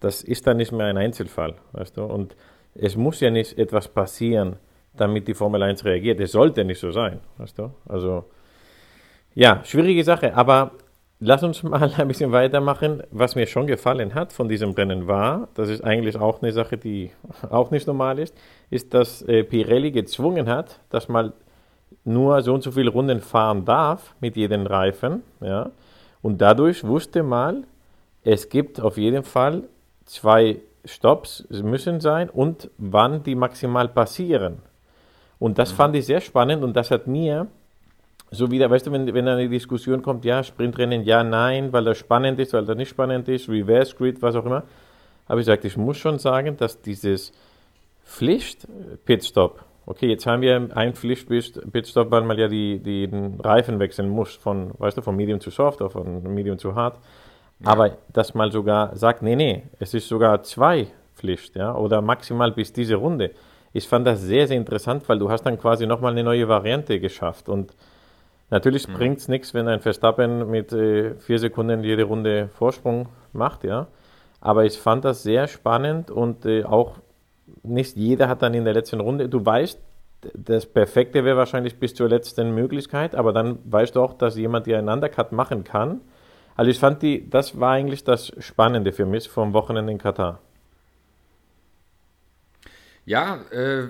Das 0.00 0.22
ist 0.22 0.46
dann 0.46 0.58
nicht 0.58 0.72
mehr 0.72 0.86
ein 0.86 0.98
Einzelfall, 0.98 1.54
weißt 1.72 1.96
du. 1.96 2.04
Und 2.04 2.36
es 2.74 2.96
muss 2.96 3.20
ja 3.20 3.30
nicht 3.30 3.58
etwas 3.58 3.88
passieren, 3.88 4.56
damit 4.94 5.28
die 5.28 5.34
Formel 5.34 5.62
1 5.62 5.84
reagiert. 5.84 6.20
Es 6.20 6.32
sollte 6.32 6.64
nicht 6.64 6.80
so 6.80 6.90
sein, 6.90 7.20
weißt 7.38 7.58
du. 7.58 7.70
Also, 7.88 8.24
ja, 9.34 9.62
schwierige 9.64 10.04
Sache. 10.04 10.34
Aber 10.34 10.72
lass 11.20 11.42
uns 11.42 11.62
mal 11.62 11.92
ein 11.96 12.08
bisschen 12.08 12.32
weitermachen. 12.32 13.02
Was 13.10 13.34
mir 13.34 13.46
schon 13.46 13.66
gefallen 13.66 14.14
hat 14.14 14.32
von 14.32 14.48
diesem 14.48 14.72
Rennen 14.72 15.06
war, 15.06 15.48
das 15.54 15.68
ist 15.68 15.82
eigentlich 15.82 16.16
auch 16.16 16.42
eine 16.42 16.52
Sache, 16.52 16.76
die 16.76 17.10
auch 17.50 17.70
nicht 17.70 17.86
normal 17.86 18.18
ist, 18.18 18.36
ist, 18.70 18.94
dass 18.94 19.22
äh, 19.22 19.44
Pirelli 19.44 19.92
gezwungen 19.92 20.48
hat, 20.48 20.80
dass 20.90 21.08
man 21.08 21.32
nur 22.04 22.40
so 22.42 22.54
und 22.54 22.62
so 22.62 22.72
viele 22.72 22.90
Runden 22.90 23.20
fahren 23.20 23.64
darf 23.64 24.14
mit 24.20 24.36
jedem 24.36 24.66
Reifen. 24.66 25.22
Ja? 25.40 25.70
Und 26.26 26.40
dadurch 26.40 26.82
wusste 26.82 27.22
mal, 27.22 27.62
es 28.24 28.48
gibt 28.48 28.80
auf 28.80 28.96
jeden 28.96 29.22
Fall 29.22 29.62
zwei 30.06 30.60
Stops 30.84 31.46
müssen 31.50 32.00
sein 32.00 32.28
und 32.28 32.68
wann 32.78 33.22
die 33.22 33.36
maximal 33.36 33.86
passieren. 33.86 34.56
Und 35.38 35.56
das 35.56 35.70
mhm. 35.70 35.76
fand 35.76 35.94
ich 35.94 36.06
sehr 36.06 36.20
spannend 36.20 36.64
und 36.64 36.74
das 36.74 36.90
hat 36.90 37.06
mir 37.06 37.46
so 38.32 38.50
wieder, 38.50 38.68
weißt 38.68 38.88
du, 38.88 38.90
wenn, 38.90 39.14
wenn 39.14 39.28
eine 39.28 39.48
Diskussion 39.48 40.02
kommt, 40.02 40.24
ja, 40.24 40.42
Sprintrennen, 40.42 41.04
ja, 41.04 41.22
nein, 41.22 41.72
weil 41.72 41.84
das 41.84 41.98
spannend 41.98 42.40
ist, 42.40 42.54
weil 42.54 42.64
das 42.64 42.76
nicht 42.76 42.88
spannend 42.88 43.28
ist, 43.28 43.48
Reverse 43.48 43.94
Grid, 43.94 44.20
was 44.20 44.34
auch 44.34 44.46
immer, 44.46 44.64
habe 45.28 45.38
ich 45.38 45.46
gesagt, 45.46 45.64
ich 45.64 45.76
muss 45.76 45.96
schon 45.96 46.18
sagen, 46.18 46.56
dass 46.56 46.82
dieses 46.82 47.32
Pflicht-Pitstop, 48.04 49.62
okay, 49.86 50.08
jetzt 50.08 50.26
haben 50.26 50.42
wir 50.42 50.68
ein 50.74 50.94
Pflicht-Pitstop, 50.94 52.10
weil 52.10 52.22
man 52.22 52.38
ja 52.38 52.48
die, 52.48 52.80
die, 52.80 53.08
den 53.08 53.40
Reifen 53.40 53.78
wechseln 53.78 54.08
muss, 54.08 54.34
von, 54.34 54.72
weißt 54.78 54.98
du, 54.98 55.02
von 55.02 55.16
Medium 55.16 55.40
zu 55.40 55.50
Soft 55.50 55.80
oder 55.80 55.90
von 55.90 56.22
Medium 56.34 56.58
zu 56.58 56.74
Hard. 56.74 56.98
Ja. 57.60 57.68
Aber 57.70 57.96
dass 58.12 58.34
man 58.34 58.50
sogar 58.50 58.94
sagt, 58.96 59.22
nee, 59.22 59.36
nee, 59.36 59.62
es 59.78 59.94
ist 59.94 60.08
sogar 60.08 60.42
zwei 60.42 60.88
Pflicht, 61.14 61.56
ja, 61.56 61.74
oder 61.74 62.02
maximal 62.02 62.52
bis 62.52 62.72
diese 62.72 62.96
Runde. 62.96 63.30
Ich 63.72 63.88
fand 63.88 64.06
das 64.06 64.20
sehr, 64.20 64.46
sehr 64.46 64.56
interessant, 64.56 65.08
weil 65.08 65.18
du 65.18 65.30
hast 65.30 65.44
dann 65.44 65.58
quasi 65.58 65.86
nochmal 65.86 66.12
eine 66.12 66.24
neue 66.24 66.48
Variante 66.48 67.00
geschafft 67.00 67.48
und 67.48 67.72
Natürlich 68.50 68.86
mhm. 68.86 68.94
bringt 68.94 69.18
es 69.18 69.28
nichts, 69.28 69.54
wenn 69.54 69.68
ein 69.68 69.80
Verstappen 69.80 70.48
mit 70.50 70.72
äh, 70.72 71.14
vier 71.16 71.38
Sekunden 71.38 71.82
jede 71.82 72.04
Runde 72.04 72.48
Vorsprung 72.54 73.08
macht, 73.32 73.64
ja. 73.64 73.88
Aber 74.40 74.64
ich 74.64 74.78
fand 74.78 75.04
das 75.04 75.22
sehr 75.22 75.48
spannend 75.48 76.10
und 76.10 76.46
äh, 76.46 76.64
auch 76.64 76.98
nicht 77.62 77.96
jeder 77.96 78.28
hat 78.28 78.42
dann 78.42 78.54
in 78.54 78.64
der 78.64 78.74
letzten 78.74 79.00
Runde, 79.00 79.28
du 79.28 79.44
weißt, 79.44 79.80
das 80.34 80.66
Perfekte 80.66 81.24
wäre 81.24 81.36
wahrscheinlich 81.36 81.78
bis 81.78 81.94
zur 81.94 82.08
letzten 82.08 82.54
Möglichkeit, 82.54 83.14
aber 83.14 83.32
dann 83.32 83.58
weißt 83.64 83.96
du 83.96 84.00
auch, 84.00 84.14
dass 84.14 84.36
jemand 84.36 84.66
dir 84.66 84.78
einen 84.78 84.88
Undercut 84.88 85.32
machen 85.32 85.64
kann. 85.64 86.00
Also 86.56 86.70
ich 86.70 86.78
fand 86.78 87.02
die, 87.02 87.28
das 87.28 87.60
war 87.60 87.72
eigentlich 87.72 88.02
das 88.02 88.32
Spannende 88.38 88.92
für 88.92 89.06
mich 89.06 89.28
vom 89.28 89.52
Wochenende 89.52 89.92
in 89.92 89.98
Katar. 89.98 90.40
Ja, 93.04 93.40
äh, 93.52 93.88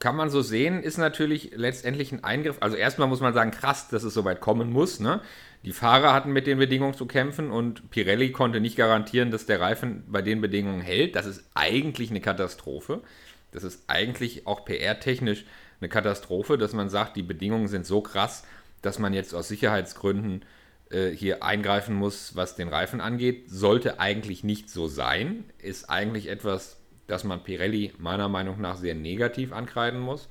kann 0.00 0.16
man 0.16 0.28
so 0.30 0.42
sehen, 0.42 0.82
ist 0.82 0.98
natürlich 0.98 1.52
letztendlich 1.54 2.12
ein 2.12 2.24
Eingriff. 2.24 2.58
Also 2.60 2.76
erstmal 2.76 3.08
muss 3.08 3.20
man 3.20 3.32
sagen, 3.32 3.50
krass, 3.50 3.88
dass 3.88 4.02
es 4.02 4.14
so 4.14 4.24
weit 4.24 4.40
kommen 4.40 4.72
muss. 4.72 5.00
Ne? 5.00 5.20
Die 5.64 5.72
Fahrer 5.72 6.12
hatten 6.12 6.32
mit 6.32 6.46
den 6.46 6.58
Bedingungen 6.58 6.94
zu 6.94 7.06
kämpfen 7.06 7.50
und 7.50 7.90
Pirelli 7.90 8.32
konnte 8.32 8.60
nicht 8.60 8.76
garantieren, 8.76 9.30
dass 9.30 9.46
der 9.46 9.60
Reifen 9.60 10.04
bei 10.08 10.22
den 10.22 10.40
Bedingungen 10.40 10.80
hält. 10.80 11.16
Das 11.16 11.26
ist 11.26 11.44
eigentlich 11.54 12.10
eine 12.10 12.20
Katastrophe. 12.20 13.02
Das 13.50 13.64
ist 13.64 13.84
eigentlich 13.88 14.46
auch 14.46 14.64
PR-technisch 14.64 15.44
eine 15.80 15.88
Katastrophe, 15.88 16.58
dass 16.58 16.72
man 16.72 16.88
sagt, 16.88 17.16
die 17.16 17.22
Bedingungen 17.22 17.68
sind 17.68 17.86
so 17.86 18.00
krass, 18.00 18.44
dass 18.82 18.98
man 18.98 19.12
jetzt 19.12 19.34
aus 19.34 19.48
Sicherheitsgründen 19.48 20.44
äh, 20.90 21.10
hier 21.10 21.42
eingreifen 21.42 21.94
muss, 21.94 22.36
was 22.36 22.56
den 22.56 22.68
Reifen 22.68 23.00
angeht. 23.00 23.44
Sollte 23.48 24.00
eigentlich 24.00 24.44
nicht 24.44 24.70
so 24.70 24.86
sein. 24.86 25.44
Ist 25.58 25.90
eigentlich 25.90 26.28
etwas 26.28 26.78
dass 27.08 27.24
man 27.24 27.42
Pirelli 27.42 27.92
meiner 27.98 28.28
Meinung 28.28 28.60
nach 28.60 28.76
sehr 28.76 28.94
negativ 28.94 29.52
ankreiden 29.52 29.98
muss. 29.98 30.28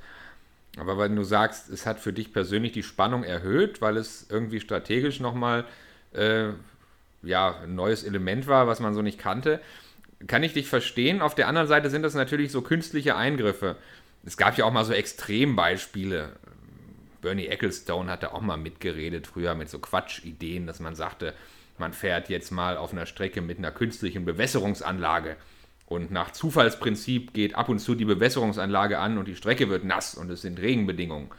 Aber 0.79 0.97
wenn 0.97 1.15
du 1.15 1.23
sagst, 1.23 1.69
es 1.69 1.85
hat 1.85 1.99
für 1.99 2.13
dich 2.13 2.33
persönlich 2.33 2.71
die 2.71 2.83
Spannung 2.83 3.23
erhöht, 3.23 3.81
weil 3.81 3.97
es 3.97 4.27
irgendwie 4.29 4.59
strategisch 4.59 5.19
nochmal 5.19 5.65
äh, 6.13 6.49
ja, 7.23 7.59
ein 7.63 7.75
neues 7.75 8.03
Element 8.03 8.47
war, 8.47 8.67
was 8.67 8.79
man 8.79 8.93
so 8.93 9.01
nicht 9.01 9.19
kannte, 9.19 9.59
kann 10.27 10.43
ich 10.43 10.53
dich 10.53 10.67
verstehen. 10.67 11.21
Auf 11.21 11.35
der 11.35 11.47
anderen 11.47 11.67
Seite 11.67 11.89
sind 11.89 12.03
das 12.03 12.13
natürlich 12.13 12.51
so 12.51 12.61
künstliche 12.61 13.15
Eingriffe. 13.15 13.75
Es 14.25 14.37
gab 14.37 14.57
ja 14.57 14.65
auch 14.65 14.71
mal 14.71 14.85
so 14.85 14.93
Extrembeispiele. 14.93 16.29
Bernie 17.21 17.47
Ecclestone 17.47 18.11
hatte 18.11 18.33
auch 18.33 18.41
mal 18.41 18.57
mitgeredet 18.57 19.27
früher 19.27 19.55
mit 19.55 19.69
so 19.69 19.79
Quatschideen, 19.79 20.67
dass 20.67 20.79
man 20.79 20.95
sagte, 20.95 21.33
man 21.77 21.93
fährt 21.93 22.29
jetzt 22.29 22.51
mal 22.51 22.77
auf 22.77 22.91
einer 22.91 23.05
Strecke 23.05 23.41
mit 23.41 23.57
einer 23.57 23.71
künstlichen 23.71 24.25
Bewässerungsanlage 24.25 25.35
und 25.87 26.11
nach 26.11 26.31
Zufallsprinzip 26.31 27.33
geht 27.33 27.55
ab 27.55 27.69
und 27.69 27.79
zu 27.79 27.95
die 27.95 28.05
Bewässerungsanlage 28.05 28.99
an 28.99 29.17
und 29.17 29.27
die 29.27 29.37
Strecke 29.37 29.69
wird 29.69 29.85
nass 29.85 30.15
und 30.15 30.29
es 30.29 30.41
sind 30.41 30.59
Regenbedingungen. 30.59 31.29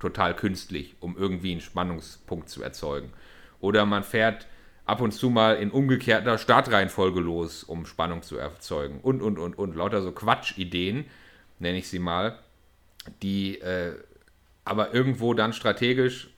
Total 0.00 0.34
künstlich, 0.34 0.96
um 1.00 1.16
irgendwie 1.16 1.52
einen 1.52 1.60
Spannungspunkt 1.60 2.48
zu 2.48 2.62
erzeugen. 2.62 3.12
Oder 3.60 3.84
man 3.84 4.02
fährt 4.02 4.46
ab 4.86 5.02
und 5.02 5.12
zu 5.12 5.28
mal 5.28 5.56
in 5.56 5.70
umgekehrter 5.70 6.38
Startreihenfolge 6.38 7.20
los, 7.20 7.64
um 7.64 7.84
Spannung 7.84 8.22
zu 8.22 8.38
erzeugen. 8.38 9.00
Und, 9.02 9.20
und, 9.20 9.38
und, 9.38 9.58
und. 9.58 9.76
Lauter 9.76 10.00
so 10.00 10.12
Quatschideen, 10.12 11.04
nenne 11.58 11.76
ich 11.76 11.88
sie 11.88 11.98
mal, 11.98 12.38
die 13.22 13.60
äh, 13.60 13.92
aber 14.64 14.94
irgendwo 14.94 15.34
dann 15.34 15.52
strategisch 15.52 16.30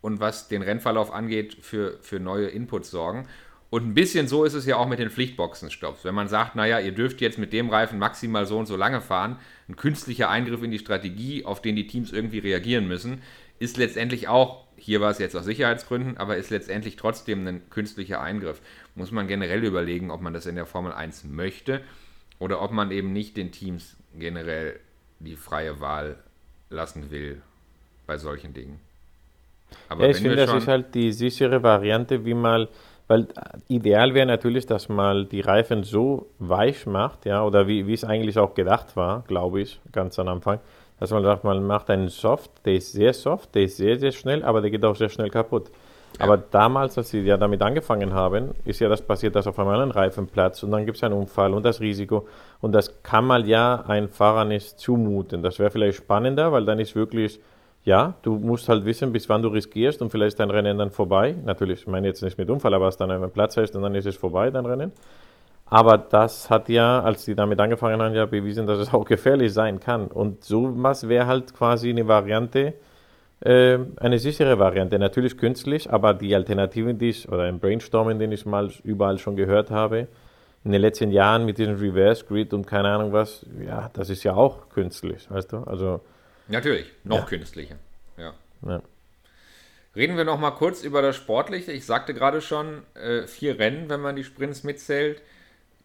und 0.00 0.20
was 0.20 0.46
den 0.46 0.62
Rennverlauf 0.62 1.12
angeht, 1.12 1.56
für, 1.60 1.98
für 2.02 2.20
neue 2.20 2.46
Inputs 2.46 2.90
sorgen. 2.90 3.26
Und 3.70 3.86
ein 3.86 3.94
bisschen 3.94 4.26
so 4.26 4.44
ist 4.44 4.54
es 4.54 4.66
ja 4.66 4.76
auch 4.76 4.88
mit 4.88 4.98
den 4.98 5.10
Pflichtboxenstopps. 5.10 6.04
Wenn 6.04 6.14
man 6.14 6.26
sagt, 6.26 6.56
naja, 6.56 6.80
ihr 6.80 6.90
dürft 6.90 7.20
jetzt 7.20 7.38
mit 7.38 7.52
dem 7.52 7.70
Reifen 7.70 8.00
maximal 8.00 8.44
so 8.44 8.58
und 8.58 8.66
so 8.66 8.76
lange 8.76 9.00
fahren, 9.00 9.38
ein 9.68 9.76
künstlicher 9.76 10.28
Eingriff 10.28 10.62
in 10.64 10.72
die 10.72 10.80
Strategie, 10.80 11.44
auf 11.44 11.62
den 11.62 11.76
die 11.76 11.86
Teams 11.86 12.12
irgendwie 12.12 12.40
reagieren 12.40 12.88
müssen, 12.88 13.22
ist 13.60 13.76
letztendlich 13.76 14.26
auch, 14.26 14.64
hier 14.76 15.00
war 15.00 15.10
es 15.10 15.18
jetzt 15.18 15.36
aus 15.36 15.44
Sicherheitsgründen, 15.44 16.16
aber 16.16 16.36
ist 16.36 16.50
letztendlich 16.50 16.96
trotzdem 16.96 17.46
ein 17.46 17.70
künstlicher 17.70 18.20
Eingriff. 18.20 18.60
Muss 18.96 19.12
man 19.12 19.28
generell 19.28 19.62
überlegen, 19.62 20.10
ob 20.10 20.20
man 20.20 20.32
das 20.32 20.46
in 20.46 20.56
der 20.56 20.66
Formel 20.66 20.92
1 20.92 21.24
möchte 21.24 21.80
oder 22.40 22.62
ob 22.62 22.72
man 22.72 22.90
eben 22.90 23.12
nicht 23.12 23.36
den 23.36 23.52
Teams 23.52 23.96
generell 24.18 24.80
die 25.20 25.36
freie 25.36 25.80
Wahl 25.80 26.16
lassen 26.70 27.12
will 27.12 27.40
bei 28.06 28.18
solchen 28.18 28.52
Dingen. 28.52 28.80
Aber 29.88 30.04
ja, 30.04 30.10
ich 30.10 30.16
finde, 30.16 30.34
das 30.34 30.52
ist 30.52 30.66
halt 30.66 30.94
die 30.94 31.12
sichere 31.12 31.62
Variante, 31.62 32.24
wie 32.24 32.34
mal 32.34 32.68
weil 33.10 33.26
ideal 33.66 34.14
wäre 34.14 34.24
natürlich, 34.24 34.66
dass 34.66 34.88
man 34.88 35.28
die 35.28 35.40
Reifen 35.40 35.82
so 35.82 36.26
weich 36.38 36.86
macht, 36.86 37.26
ja, 37.26 37.42
oder 37.42 37.66
wie, 37.66 37.88
wie 37.88 37.92
es 37.92 38.04
eigentlich 38.04 38.38
auch 38.38 38.54
gedacht 38.54 38.94
war, 38.94 39.24
glaube 39.26 39.62
ich, 39.62 39.80
ganz 39.90 40.16
am 40.20 40.28
Anfang, 40.28 40.60
dass 41.00 41.10
man 41.10 41.24
sagt, 41.24 41.42
man 41.42 41.66
macht 41.66 41.90
einen 41.90 42.06
Soft, 42.06 42.52
der 42.64 42.74
ist 42.74 42.92
sehr 42.92 43.12
soft, 43.12 43.52
der 43.56 43.64
ist 43.64 43.78
sehr, 43.78 43.98
sehr 43.98 44.12
schnell, 44.12 44.44
aber 44.44 44.60
der 44.60 44.70
geht 44.70 44.84
auch 44.84 44.94
sehr 44.94 45.08
schnell 45.08 45.28
kaputt. 45.28 45.72
Ja. 46.20 46.26
Aber 46.26 46.36
damals, 46.36 46.96
als 46.98 47.10
sie 47.10 47.22
ja 47.22 47.36
damit 47.36 47.62
angefangen 47.62 48.14
haben, 48.14 48.50
ist 48.64 48.78
ja 48.78 48.88
das 48.88 49.02
passiert, 49.02 49.34
dass 49.34 49.48
auf 49.48 49.58
einmal 49.58 49.80
ein 49.80 49.90
Reifen 49.90 50.28
platzt 50.28 50.62
und 50.62 50.70
dann 50.70 50.86
gibt 50.86 50.96
es 50.96 51.02
einen 51.02 51.14
Unfall 51.14 51.52
und 51.52 51.64
das 51.64 51.80
Risiko. 51.80 52.28
Und 52.60 52.70
das 52.70 53.02
kann 53.02 53.24
man 53.24 53.44
ja 53.44 53.82
einem 53.88 54.08
Fahrer 54.08 54.44
nicht 54.44 54.78
zumuten. 54.78 55.42
Das 55.42 55.58
wäre 55.58 55.72
vielleicht 55.72 55.98
spannender, 55.98 56.52
weil 56.52 56.64
dann 56.64 56.78
ist 56.78 56.94
wirklich 56.94 57.40
ja, 57.84 58.14
du 58.22 58.36
musst 58.36 58.68
halt 58.68 58.84
wissen, 58.84 59.12
bis 59.12 59.28
wann 59.28 59.42
du 59.42 59.48
riskierst 59.48 60.02
und 60.02 60.10
vielleicht 60.10 60.38
dein 60.38 60.50
Rennen 60.50 60.78
dann 60.78 60.90
vorbei. 60.90 61.34
Natürlich, 61.44 61.82
ich 61.82 61.86
meine 61.86 62.06
jetzt 62.06 62.22
nicht 62.22 62.36
mit 62.36 62.50
Unfall, 62.50 62.74
aber 62.74 62.88
es 62.88 62.96
dann 62.96 63.10
einen 63.10 63.30
Platz 63.30 63.56
hast 63.56 63.74
und 63.74 63.82
dann 63.82 63.94
ist 63.94 64.06
es 64.06 64.16
vorbei, 64.16 64.50
dein 64.50 64.66
Rennen. 64.66 64.92
Aber 65.64 65.96
das 65.98 66.50
hat 66.50 66.68
ja, 66.68 67.00
als 67.00 67.24
die 67.24 67.34
damit 67.34 67.60
angefangen 67.60 68.02
haben, 68.02 68.14
ja 68.14 68.26
bewiesen, 68.26 68.66
dass 68.66 68.80
es 68.80 68.92
auch 68.92 69.04
gefährlich 69.04 69.52
sein 69.52 69.80
kann. 69.80 70.08
Und 70.08 70.44
sowas 70.44 71.08
wäre 71.08 71.26
halt 71.26 71.54
quasi 71.54 71.90
eine 71.90 72.06
Variante, 72.08 72.74
äh, 73.40 73.78
eine 73.96 74.18
sichere 74.18 74.58
Variante. 74.58 74.98
Natürlich 74.98 75.38
künstlich, 75.38 75.90
aber 75.90 76.12
die 76.12 76.34
Alternativen, 76.34 76.98
die 76.98 77.10
ich, 77.10 77.28
oder 77.28 77.44
ein 77.44 77.60
Brainstorming, 77.60 78.18
den 78.18 78.32
ich 78.32 78.44
mal 78.44 78.68
überall 78.82 79.18
schon 79.18 79.36
gehört 79.36 79.70
habe, 79.70 80.08
in 80.64 80.72
den 80.72 80.82
letzten 80.82 81.12
Jahren 81.12 81.46
mit 81.46 81.56
diesem 81.56 81.76
Reverse 81.76 82.24
Grid 82.26 82.52
und 82.52 82.66
keine 82.66 82.88
Ahnung 82.88 83.12
was, 83.12 83.46
ja, 83.64 83.90
das 83.94 84.10
ist 84.10 84.24
ja 84.24 84.34
auch 84.34 84.68
künstlich, 84.68 85.30
weißt 85.30 85.52
du? 85.52 85.58
Also 85.58 86.00
Natürlich, 86.50 86.92
noch 87.04 87.20
ja. 87.20 87.24
künstlicher. 87.26 87.76
Ja. 88.16 88.34
ja. 88.66 88.82
Reden 89.94 90.16
wir 90.16 90.24
noch 90.24 90.38
mal 90.38 90.50
kurz 90.52 90.82
über 90.82 91.02
das 91.02 91.16
Sportliche. 91.16 91.72
Ich 91.72 91.86
sagte 91.86 92.12
gerade 92.14 92.40
schon, 92.40 92.82
äh, 92.94 93.26
vier 93.26 93.58
Rennen, 93.58 93.88
wenn 93.88 94.00
man 94.00 94.16
die 94.16 94.24
Sprints 94.24 94.64
mitzählt. 94.64 95.22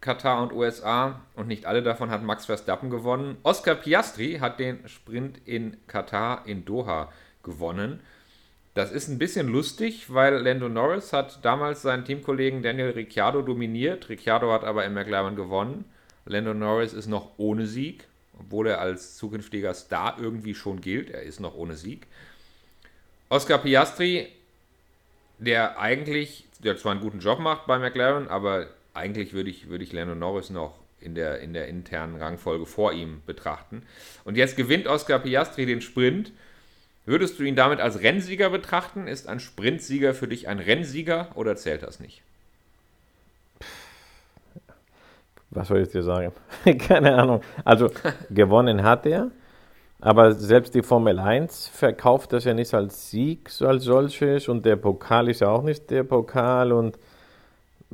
Katar 0.00 0.42
und 0.42 0.52
USA 0.52 1.20
und 1.34 1.48
nicht 1.48 1.66
alle 1.66 1.82
davon 1.82 2.10
hat 2.10 2.22
Max 2.22 2.46
Verstappen 2.46 2.90
gewonnen. 2.90 3.38
Oscar 3.42 3.74
Piastri 3.74 4.38
hat 4.40 4.60
den 4.60 4.86
Sprint 4.88 5.40
in 5.46 5.76
Katar 5.86 6.46
in 6.46 6.64
Doha 6.64 7.10
gewonnen. 7.42 8.00
Das 8.74 8.92
ist 8.92 9.08
ein 9.08 9.18
bisschen 9.18 9.48
lustig, 9.48 10.12
weil 10.12 10.34
Lando 10.36 10.68
Norris 10.68 11.12
hat 11.12 11.44
damals 11.44 11.80
seinen 11.80 12.04
Teamkollegen 12.04 12.62
Daniel 12.62 12.90
Ricciardo 12.90 13.40
dominiert. 13.40 14.08
Ricciardo 14.10 14.52
hat 14.52 14.64
aber 14.64 14.84
in 14.84 14.92
McLaren 14.92 15.34
gewonnen. 15.34 15.86
Lando 16.26 16.52
Norris 16.52 16.92
ist 16.92 17.06
noch 17.06 17.30
ohne 17.38 17.66
Sieg, 17.66 18.06
obwohl 18.38 18.68
er 18.68 18.80
als 18.80 19.16
zukünftiger 19.16 19.74
Star 19.74 20.16
irgendwie 20.20 20.54
schon 20.54 20.80
gilt. 20.80 21.10
Er 21.10 21.22
ist 21.22 21.40
noch 21.40 21.54
ohne 21.54 21.76
Sieg. 21.76 22.06
Oscar 23.28 23.58
Piastri, 23.58 24.28
der 25.38 25.78
eigentlich, 25.78 26.44
der 26.60 26.76
zwar 26.76 26.92
einen 26.92 27.00
guten 27.00 27.20
Job 27.20 27.38
macht 27.38 27.66
bei 27.66 27.78
McLaren, 27.78 28.28
aber 28.28 28.68
eigentlich 28.94 29.32
würde 29.32 29.50
ich, 29.50 29.68
würde 29.68 29.84
ich 29.84 29.92
Lando 29.92 30.14
Norris 30.14 30.50
noch 30.50 30.78
in 31.00 31.14
der, 31.14 31.40
in 31.40 31.52
der 31.52 31.68
internen 31.68 32.16
Rangfolge 32.16 32.66
vor 32.66 32.92
ihm 32.92 33.22
betrachten. 33.26 33.82
Und 34.24 34.36
jetzt 34.36 34.56
gewinnt 34.56 34.86
Oscar 34.86 35.18
Piastri 35.18 35.66
den 35.66 35.80
Sprint 35.80 36.32
Würdest 37.06 37.38
du 37.38 37.44
ihn 37.44 37.54
damit 37.54 37.78
als 37.78 38.00
Rennsieger 38.00 38.50
betrachten? 38.50 39.06
Ist 39.06 39.28
ein 39.28 39.38
Sprintsieger 39.38 40.12
für 40.12 40.26
dich 40.26 40.48
ein 40.48 40.58
Rennsieger 40.58 41.30
oder 41.36 41.54
zählt 41.54 41.84
das 41.84 42.00
nicht? 42.00 42.22
Was 45.50 45.68
soll 45.68 45.80
ich 45.80 45.88
dir 45.88 46.02
sagen? 46.02 46.32
Keine 46.78 47.14
Ahnung. 47.14 47.40
Also 47.64 47.90
gewonnen 48.30 48.82
hat 48.82 49.06
er, 49.06 49.30
aber 50.00 50.32
selbst 50.32 50.74
die 50.74 50.82
Formel 50.82 51.18
1 51.18 51.68
verkauft 51.68 52.32
das 52.32 52.44
ja 52.44 52.54
nicht 52.54 52.74
als 52.74 53.10
Sieg 53.10 53.48
so 53.48 53.66
als 53.66 53.84
solches 53.84 54.48
und 54.48 54.66
der 54.66 54.76
Pokal 54.76 55.28
ist 55.28 55.40
ja 55.40 55.48
auch 55.48 55.62
nicht 55.62 55.90
der 55.90 56.04
Pokal 56.04 56.72
und 56.72 56.98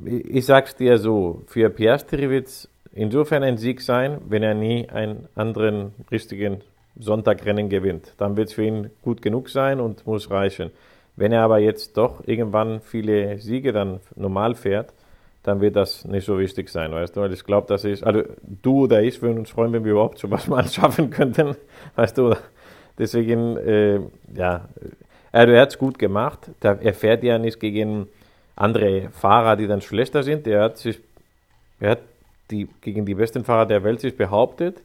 ich 0.04 0.47
sag's 0.47 0.75
dir 0.75 0.99
so, 0.99 1.42
für 1.47 1.68
Piastri 1.71 2.28
wird 2.30 2.47
es 2.47 2.68
insofern 2.92 3.42
ein 3.42 3.59
Sieg 3.59 3.80
sein, 3.80 4.18
wenn 4.28 4.42
er 4.42 4.54
nie 4.54 4.88
einen 4.88 5.28
anderen 5.35 5.92
richtigen 6.11 6.62
Sonntagrennen 6.99 7.68
gewinnt. 7.68 8.14
Dann 8.18 8.37
wird 8.37 8.49
es 8.49 8.54
für 8.54 8.64
ihn 8.64 8.90
gut 9.02 9.23
genug 9.23 9.49
sein 9.49 9.80
und 9.80 10.06
muss 10.06 10.30
reichen. 10.30 10.71
Wenn 11.16 11.32
er 11.32 11.42
aber 11.42 11.59
jetzt 11.59 11.97
doch 11.97 12.26
irgendwann 12.26 12.80
viele 12.80 13.38
Siege 13.38 13.73
dann 13.73 14.00
normal 14.16 14.54
fährt, 14.54 14.92
dann 15.42 15.61
wird 15.61 15.76
das 15.76 16.04
nicht 16.04 16.25
so 16.25 16.38
wichtig 16.38 16.68
sein, 16.68 16.92
weißt 16.92 17.16
du? 17.16 17.20
Weil 17.20 17.32
ich 17.32 17.44
glaube, 17.44 17.66
das 17.68 17.84
ist, 17.84 18.04
also 18.04 18.22
du 18.42 18.84
oder 18.84 19.02
ich 19.02 19.20
würden 19.22 19.38
uns 19.38 19.50
freuen, 19.50 19.72
wenn 19.72 19.84
wir 19.84 19.92
überhaupt 19.92 20.18
sowas 20.18 20.46
mal 20.46 20.66
schaffen 20.68 21.11
könnten, 21.11 21.56
weißt 21.96 22.18
du? 22.18 22.34
Deswegen, 22.99 23.56
äh, 23.56 24.00
ja, 24.34 24.68
also 25.32 25.52
er 25.52 25.62
hat 25.62 25.70
es 25.70 25.78
gut 25.78 25.99
gemacht. 25.99 26.50
Er 26.61 26.94
fährt 26.94 27.25
ja 27.25 27.38
nicht 27.38 27.58
gegen 27.58 28.08
andere 28.54 29.08
Fahrer, 29.11 29.56
die 29.56 29.66
dann 29.66 29.80
schlechter 29.80 30.22
sind. 30.22 30.46
Er 30.46 30.62
hat 30.64 30.78
sich, 30.78 31.00
er 31.80 31.92
hat 31.92 32.00
die, 32.50 32.68
gegen 32.82 33.06
die 33.06 33.14
besten 33.14 33.44
Fahrer 33.44 33.66
der 33.66 33.82
Welt 33.82 34.00
sich 34.00 34.16
behauptet 34.16 34.82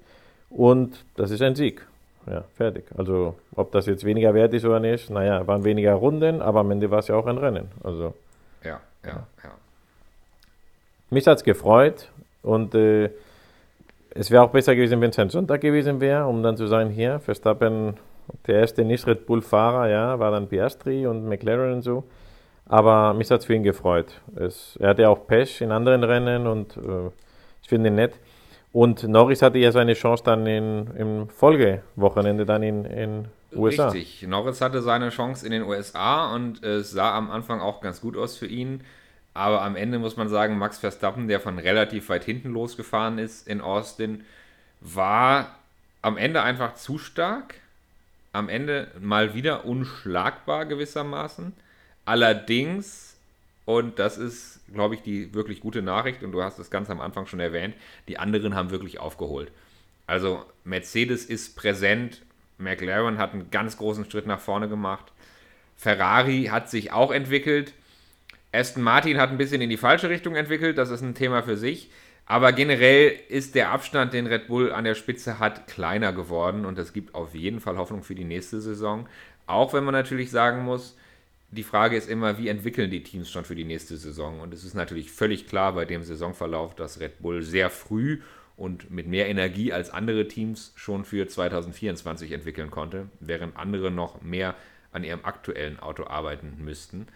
und 0.49 1.03
das 1.15 1.31
ist 1.31 1.41
ein 1.41 1.55
Sieg 1.55 1.85
ja, 2.29 2.43
fertig. 2.55 2.85
Also 2.97 3.35
ob 3.55 3.71
das 3.71 3.85
jetzt 3.85 4.03
weniger 4.03 4.33
wert 4.33 4.53
ist 4.53 4.65
oder 4.65 4.79
nicht, 4.79 5.09
naja, 5.09 5.45
waren 5.47 5.63
weniger 5.63 5.93
Runden, 5.93 6.41
aber 6.41 6.59
am 6.59 6.71
Ende 6.71 6.91
war 6.91 6.99
es 6.99 7.07
ja 7.07 7.15
auch 7.15 7.25
ein 7.25 7.37
Rennen. 7.37 7.69
Also, 7.83 8.13
ja, 8.63 8.79
ja, 9.05 9.27
ja. 9.43 9.51
Mich 11.09 11.25
hat 11.27 11.37
es 11.37 11.43
gefreut 11.43 12.09
und 12.43 12.75
äh, 12.75 13.09
es 14.09 14.31
wäre 14.31 14.43
auch 14.43 14.51
besser 14.51 14.75
gewesen, 14.75 14.99
wenn 15.01 15.11
es 15.11 15.19
ein 15.19 15.29
Sonntag 15.29 15.61
gewesen 15.61 16.01
wäre, 16.01 16.25
um 16.25 16.41
dann 16.43 16.57
zu 16.57 16.67
sagen, 16.67 16.89
hier, 16.89 17.19
Verstappen, 17.19 17.95
der 18.47 18.59
erste 18.59 18.83
Nicht-Red 18.83 19.25
Bull-Fahrer, 19.25 19.89
ja, 19.89 20.19
war 20.19 20.31
dann 20.31 20.47
Piastri 20.47 21.07
und 21.07 21.27
McLaren 21.27 21.73
und 21.73 21.81
so. 21.81 22.03
Aber 22.65 23.13
mich 23.13 23.31
hat 23.31 23.41
es 23.41 23.45
für 23.45 23.53
ihn 23.53 23.63
gefreut. 23.63 24.19
Es, 24.35 24.77
er 24.81 24.89
hatte 24.89 25.07
auch 25.07 25.27
Pech 25.27 25.61
in 25.61 25.71
anderen 25.71 26.03
Rennen 26.03 26.47
und 26.47 26.75
äh, 26.75 27.11
ich 27.61 27.69
finde 27.69 27.89
ihn 27.89 27.95
nett. 27.95 28.15
Und 28.73 29.07
Norris 29.07 29.41
hatte 29.41 29.57
ja 29.59 29.71
seine 29.71 29.93
Chance 29.93 30.23
dann 30.25 30.45
in, 30.45 30.87
im 30.97 31.29
Folgewochenende 31.29 32.45
dann 32.45 32.63
in, 32.63 32.85
in 32.85 33.25
USA. 33.55 33.89
Richtig, 33.89 34.27
Norris 34.27 34.59
hatte 34.61 34.81
seine 34.81 35.09
Chance 35.09 35.45
in 35.45 35.51
den 35.51 35.63
USA 35.63 36.33
und 36.35 36.63
es 36.63 36.91
sah 36.91 37.15
am 37.15 37.31
Anfang 37.31 37.61
auch 37.61 37.81
ganz 37.81 38.01
gut 38.01 38.17
aus 38.17 38.37
für 38.37 38.47
ihn. 38.47 38.81
Aber 39.37 39.61
am 39.61 39.75
Ende 39.75 39.99
muss 39.99 40.17
man 40.17 40.29
sagen, 40.29 40.57
Max 40.57 40.79
Verstappen, 40.79 41.27
der 41.27 41.39
von 41.39 41.59
relativ 41.59 42.09
weit 42.09 42.23
hinten 42.23 42.49
losgefahren 42.49 43.19
ist 43.19 43.47
in 43.47 43.61
Austin, 43.61 44.25
war 44.81 45.55
am 46.01 46.17
Ende 46.17 46.41
einfach 46.41 46.73
zu 46.73 46.97
stark. 46.97 47.55
Am 48.33 48.49
Ende 48.49 48.91
mal 48.99 49.35
wieder 49.35 49.65
unschlagbar 49.65 50.65
gewissermaßen. 50.65 51.53
Allerdings 52.05 53.07
und 53.67 53.99
das 53.99 54.17
ist, 54.17 54.61
glaube 54.73 54.95
ich, 54.95 55.01
die 55.01 55.33
wirklich 55.33 55.59
gute 55.59 55.81
Nachricht. 55.81 56.23
Und 56.23 56.31
du 56.31 56.41
hast 56.41 56.57
es 56.57 56.71
ganz 56.71 56.89
am 56.89 57.01
Anfang 57.01 57.27
schon 57.27 57.41
erwähnt. 57.41 57.75
Die 58.07 58.17
anderen 58.17 58.55
haben 58.55 58.71
wirklich 58.71 58.97
aufgeholt. 58.97 59.51
Also 60.07 60.43
Mercedes 60.63 61.25
ist 61.25 61.57
präsent. 61.57 62.21
McLaren 62.57 63.17
hat 63.17 63.33
einen 63.33 63.51
ganz 63.51 63.77
großen 63.77 64.09
Schritt 64.09 64.25
nach 64.25 64.39
vorne 64.39 64.69
gemacht. 64.69 65.11
Ferrari 65.75 66.45
hat 66.45 66.69
sich 66.69 66.93
auch 66.93 67.11
entwickelt. 67.11 67.73
Aston 68.57 68.83
Martin 68.83 69.19
hat 69.19 69.29
ein 69.29 69.37
bisschen 69.37 69.61
in 69.61 69.69
die 69.69 69.77
falsche 69.77 70.09
Richtung 70.09 70.35
entwickelt. 70.35 70.77
Das 70.77 70.89
ist 70.89 71.01
ein 71.01 71.15
Thema 71.15 71.43
für 71.43 71.57
sich. 71.57 71.91
Aber 72.25 72.51
generell 72.51 73.17
ist 73.29 73.55
der 73.55 73.71
Abstand, 73.71 74.13
den 74.13 74.27
Red 74.27 74.47
Bull 74.47 74.71
an 74.71 74.83
der 74.83 74.95
Spitze 74.95 75.39
hat, 75.39 75.67
kleiner 75.67 76.11
geworden. 76.11 76.65
Und 76.65 76.77
das 76.77 76.91
gibt 76.91 77.15
auf 77.15 77.35
jeden 77.35 77.61
Fall 77.61 77.77
Hoffnung 77.77 78.03
für 78.03 78.15
die 78.15 78.25
nächste 78.25 78.59
Saison. 78.59 79.07
Auch 79.45 79.73
wenn 79.73 79.85
man 79.85 79.93
natürlich 79.93 80.31
sagen 80.31 80.63
muss, 80.63 80.97
die 81.51 81.63
Frage 81.63 81.95
ist 81.95 82.09
immer, 82.09 82.37
wie 82.37 82.49
entwickeln 82.49 82.91
die 82.91 83.03
Teams 83.03 83.31
schon 83.31 83.45
für 83.45 83.55
die 83.55 83.63
nächste 83.63 83.95
Saison? 83.95 84.41
Und 84.41 84.53
es 84.53 84.65
ist 84.65 84.73
natürlich 84.73 85.11
völlig 85.11 85.47
klar 85.47 85.73
bei 85.73 85.85
dem 85.85 86.03
Saisonverlauf, 86.03 86.75
dass 86.75 86.99
Red 86.99 87.21
Bull 87.21 87.43
sehr 87.43 87.69
früh 87.69 88.19
und 88.57 88.91
mit 88.91 89.07
mehr 89.07 89.29
Energie 89.29 89.71
als 89.71 89.89
andere 89.91 90.27
Teams 90.27 90.73
schon 90.75 91.05
für 91.05 91.27
2024 91.27 92.33
entwickeln 92.33 92.71
konnte, 92.71 93.07
während 93.21 93.55
andere 93.55 93.91
noch 93.91 94.21
mehr 94.21 94.55
an 94.91 95.03
ihrem 95.03 95.23
aktuellen 95.23 95.79
Auto 95.79 96.05
arbeiten 96.07 96.57
müssten. 96.59 97.07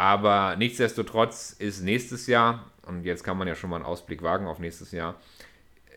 Aber 0.00 0.56
nichtsdestotrotz 0.56 1.54
ist 1.58 1.82
nächstes 1.82 2.26
Jahr, 2.26 2.64
und 2.86 3.04
jetzt 3.04 3.22
kann 3.22 3.36
man 3.36 3.46
ja 3.46 3.54
schon 3.54 3.68
mal 3.68 3.76
einen 3.76 3.84
Ausblick 3.84 4.22
wagen 4.22 4.46
auf 4.46 4.58
nächstes 4.58 4.92
Jahr, 4.92 5.20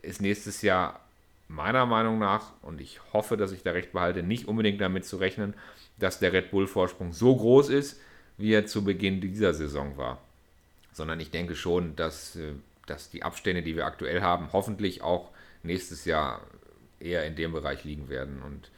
ist 0.02 0.20
nächstes 0.20 0.60
Jahr 0.60 1.00
meiner 1.48 1.86
Meinung 1.86 2.18
nach, 2.18 2.52
und 2.60 2.82
ich 2.82 3.00
hoffe, 3.14 3.38
dass 3.38 3.50
ich 3.50 3.62
da 3.62 3.70
recht 3.70 3.92
behalte, 3.92 4.22
nicht 4.22 4.46
unbedingt 4.46 4.78
damit 4.78 5.06
zu 5.06 5.16
rechnen, 5.16 5.54
dass 5.98 6.18
der 6.18 6.34
Red 6.34 6.50
Bull-Vorsprung 6.50 7.14
so 7.14 7.34
groß 7.34 7.70
ist, 7.70 7.98
wie 8.36 8.52
er 8.52 8.66
zu 8.66 8.84
Beginn 8.84 9.22
dieser 9.22 9.54
Saison 9.54 9.96
war. 9.96 10.20
Sondern 10.92 11.18
ich 11.18 11.30
denke 11.30 11.56
schon, 11.56 11.96
dass, 11.96 12.36
äh, 12.36 12.52
dass 12.86 13.08
die 13.08 13.22
Abstände, 13.22 13.62
die 13.62 13.74
wir 13.74 13.86
aktuell 13.86 14.20
haben, 14.20 14.50
hoffentlich 14.52 15.00
auch 15.00 15.30
nächstes 15.62 16.04
Jahr 16.04 16.42
eher 17.00 17.24
in 17.24 17.36
dem 17.36 17.52
Bereich 17.52 17.84
liegen 17.84 18.10
werden. 18.10 18.42
Und 18.42 18.70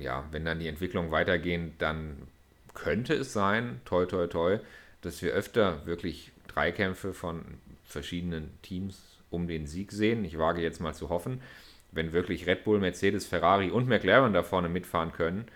ja, 0.00 0.24
wenn 0.30 0.44
dann 0.44 0.60
die 0.60 0.68
Entwicklungen 0.68 1.10
weitergehen, 1.10 1.74
dann 1.78 2.28
könnte 2.76 3.14
es 3.14 3.32
sein, 3.32 3.80
toi 3.84 4.06
toi 4.06 4.28
toi, 4.28 4.60
dass 5.02 5.20
wir 5.22 5.32
öfter 5.32 5.84
wirklich 5.86 6.30
Dreikämpfe 6.46 7.12
von 7.12 7.44
verschiedenen 7.84 8.50
Teams 8.62 9.18
um 9.30 9.48
den 9.48 9.66
Sieg 9.66 9.90
sehen. 9.90 10.24
Ich 10.24 10.38
wage 10.38 10.62
jetzt 10.62 10.80
mal 10.80 10.94
zu 10.94 11.08
hoffen, 11.08 11.40
wenn 11.90 12.12
wirklich 12.12 12.46
Red 12.46 12.62
Bull, 12.62 12.78
Mercedes, 12.78 13.26
Ferrari 13.26 13.70
und 13.70 13.88
McLaren 13.88 14.32
da 14.32 14.42
vorne 14.42 14.68
mitfahren 14.68 15.12
können, 15.12 15.46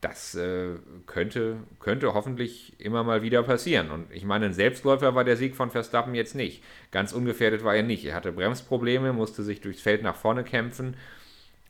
das 0.00 0.34
äh, 0.34 0.74
könnte, 1.06 1.56
könnte 1.80 2.14
hoffentlich 2.14 2.78
immer 2.78 3.02
mal 3.02 3.22
wieder 3.22 3.42
passieren. 3.42 3.90
Und 3.90 4.12
ich 4.12 4.24
meine, 4.24 4.46
ein 4.46 4.52
Selbstläufer 4.52 5.14
war 5.14 5.24
der 5.24 5.36
Sieg 5.36 5.56
von 5.56 5.70
Verstappen 5.70 6.14
jetzt 6.14 6.34
nicht. 6.34 6.62
Ganz 6.90 7.12
ungefährdet 7.12 7.64
war 7.64 7.74
er 7.74 7.82
nicht. 7.82 8.04
Er 8.04 8.14
hatte 8.14 8.32
Bremsprobleme, 8.32 9.12
musste 9.12 9.42
sich 9.42 9.60
durchs 9.60 9.80
Feld 9.82 10.02
nach 10.02 10.16
vorne 10.16 10.44
kämpfen, 10.44 10.96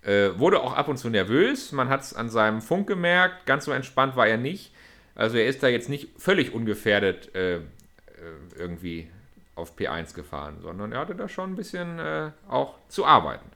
äh, 0.03 0.31
wurde 0.37 0.61
auch 0.61 0.75
ab 0.75 0.89
und 0.89 0.99
zu 0.99 1.09
nervös. 1.09 1.73
Man 1.73 1.89
hat 1.89 2.03
es 2.03 2.15
an 2.15 2.29
seinem 2.29 2.63
Funk 2.63 2.89
gemerkt. 2.89 3.47
Ganz 3.47 3.65
so 3.65 3.73
entspannt 3.73 4.17
war 4.17 4.27
er 4.27 4.39
nicht. 4.39 4.73
Also 5.17 5.39
er 5.39 5.47
ist 5.47 5.63
da 5.63 5.69
jetzt 5.69 5.89
nicht 5.89 6.11
völlig 6.19 6.55
ungefährdet 6.55 7.35
äh, 7.35 7.57
äh 7.57 7.61
irgendwie 8.59 9.09
auf 9.57 9.77
P1 9.77 10.15
gefahren, 10.15 10.59
sondern 10.63 10.93
er 10.93 11.01
hatte 11.01 11.15
da 11.15 11.29
schon 11.29 11.53
ein 11.53 11.57
bisschen 11.57 11.99
äh, 11.99 12.31
auch 12.49 12.75
zu 12.89 13.05
arbeiten. 13.07 13.51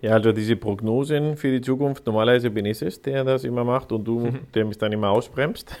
Ja, 0.00 0.12
also 0.12 0.32
diese 0.32 0.56
Prognosen 0.56 1.36
für 1.36 1.50
die 1.50 1.60
Zukunft, 1.60 2.06
normalerweise 2.06 2.50
bin 2.50 2.64
ich 2.64 2.80
es, 2.80 3.02
der 3.02 3.22
das 3.22 3.44
immer 3.44 3.64
macht 3.64 3.92
und 3.92 4.04
du, 4.04 4.20
mhm. 4.20 4.40
der 4.54 4.64
mich 4.64 4.78
dann 4.78 4.92
immer 4.92 5.10
ausbremst. 5.10 5.76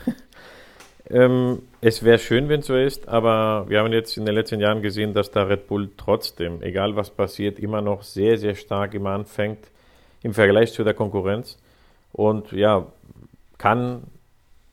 ähm, 1.10 1.62
es 1.80 2.02
wäre 2.04 2.18
schön, 2.18 2.50
wenn 2.50 2.60
es 2.60 2.66
so 2.66 2.76
ist, 2.76 3.08
aber 3.08 3.64
wir 3.68 3.78
haben 3.78 3.92
jetzt 3.92 4.18
in 4.18 4.26
den 4.26 4.34
letzten 4.34 4.60
Jahren 4.60 4.82
gesehen, 4.82 5.14
dass 5.14 5.30
der 5.30 5.48
Red 5.48 5.66
Bull 5.68 5.88
trotzdem, 5.96 6.60
egal 6.60 6.96
was 6.96 7.08
passiert, 7.08 7.58
immer 7.58 7.80
noch 7.80 8.02
sehr, 8.02 8.36
sehr 8.36 8.54
stark 8.54 8.92
immer 8.92 9.12
anfängt 9.12 9.70
im 10.22 10.34
Vergleich 10.34 10.74
zu 10.74 10.84
der 10.84 10.92
Konkurrenz. 10.92 11.56
Und 12.12 12.52
ja, 12.52 12.86
kann 13.60 14.04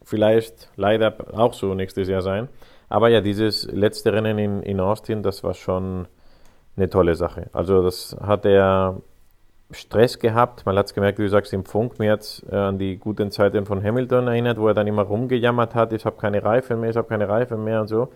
vielleicht 0.02 0.70
leider 0.78 1.14
auch 1.34 1.54
so 1.54 1.74
nächstes 1.76 2.08
Jahr 2.08 2.22
sein. 2.22 2.48
Aber 2.88 3.10
ja, 3.10 3.20
dieses 3.20 3.70
letzte 3.70 4.14
Rennen 4.14 4.40
in, 4.40 4.64
in 4.64 4.80
Austin, 4.80 5.22
das 5.24 5.44
war 5.44 5.54
schon 5.54 6.08
eine 6.78 6.90
tolle 6.90 7.16
Sache. 7.16 7.50
Also 7.52 7.84
das 7.84 8.16
hat 8.22 8.46
er 8.46 9.02
Stress 9.72 10.20
gehabt. 10.20 10.66
Man 10.66 10.78
hat 10.78 10.86
es 10.86 10.94
gemerkt, 10.94 11.20
wie 11.20 11.24
du 11.24 11.30
sagst, 11.30 11.52
im 11.52 11.66
Funk. 11.66 12.00
Mir 12.00 12.14
hat 12.14 12.44
äh, 12.50 12.56
an 12.56 12.80
die 12.80 12.96
guten 12.96 13.30
Zeiten 13.30 13.66
von 13.66 13.84
Hamilton 13.84 14.30
erinnert, 14.30 14.58
wo 14.58 14.70
er 14.70 14.74
dann 14.74 14.88
immer 14.88 15.04
rumgejammert 15.04 15.76
hat, 15.76 15.92
ich 15.92 16.06
habe 16.06 16.16
keine 16.16 16.42
Reifen 16.42 16.80
mehr, 16.80 16.92
ich 16.92 16.96
habe 16.96 17.10
keine 17.10 17.28
Reifen 17.28 17.66
mehr 17.66 17.82
und 17.82 17.88
so. 17.88 18.08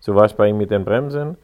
So 0.00 0.14
war 0.14 0.26
es 0.26 0.34
bei 0.34 0.48
ihm 0.48 0.58
mit 0.58 0.70
den 0.70 0.84
Bremsen. 0.84 1.38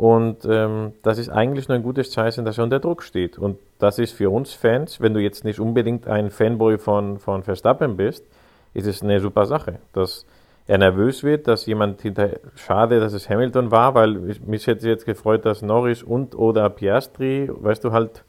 Und 0.00 0.46
ähm, 0.48 0.94
das 1.02 1.18
ist 1.18 1.28
eigentlich 1.28 1.68
nur 1.68 1.76
ein 1.76 1.82
gutes 1.82 2.10
Zeichen, 2.10 2.46
dass 2.46 2.56
er 2.56 2.64
unter 2.64 2.80
Druck 2.80 3.02
steht. 3.02 3.36
Und 3.38 3.58
das 3.78 3.98
ist 3.98 4.12
für 4.12 4.30
uns 4.30 4.54
Fans, 4.54 4.98
wenn 5.02 5.12
du 5.12 5.20
jetzt 5.20 5.44
nicht 5.44 5.60
unbedingt 5.60 6.08
ein 6.08 6.30
Fanboy 6.30 6.78
von, 6.78 7.18
von 7.18 7.42
Verstappen 7.42 7.98
bist, 7.98 8.24
ist 8.72 8.86
es 8.86 9.02
eine 9.02 9.20
super 9.20 9.44
Sache, 9.44 9.74
dass 9.92 10.24
er 10.66 10.78
nervös 10.78 11.22
wird, 11.22 11.46
dass 11.48 11.66
jemand 11.66 12.00
hinter. 12.00 12.30
Schade, 12.54 12.98
dass 12.98 13.12
es 13.12 13.28
Hamilton 13.28 13.70
war, 13.70 13.94
weil 13.94 14.30
ich, 14.30 14.40
mich 14.40 14.66
hätte 14.66 14.88
jetzt 14.88 15.04
gefreut, 15.04 15.44
dass 15.44 15.60
Norris 15.60 16.02
und 16.02 16.34
oder 16.34 16.70
Piastri, 16.70 17.50
weißt 17.52 17.84
du, 17.84 17.92
halt 17.92 18.24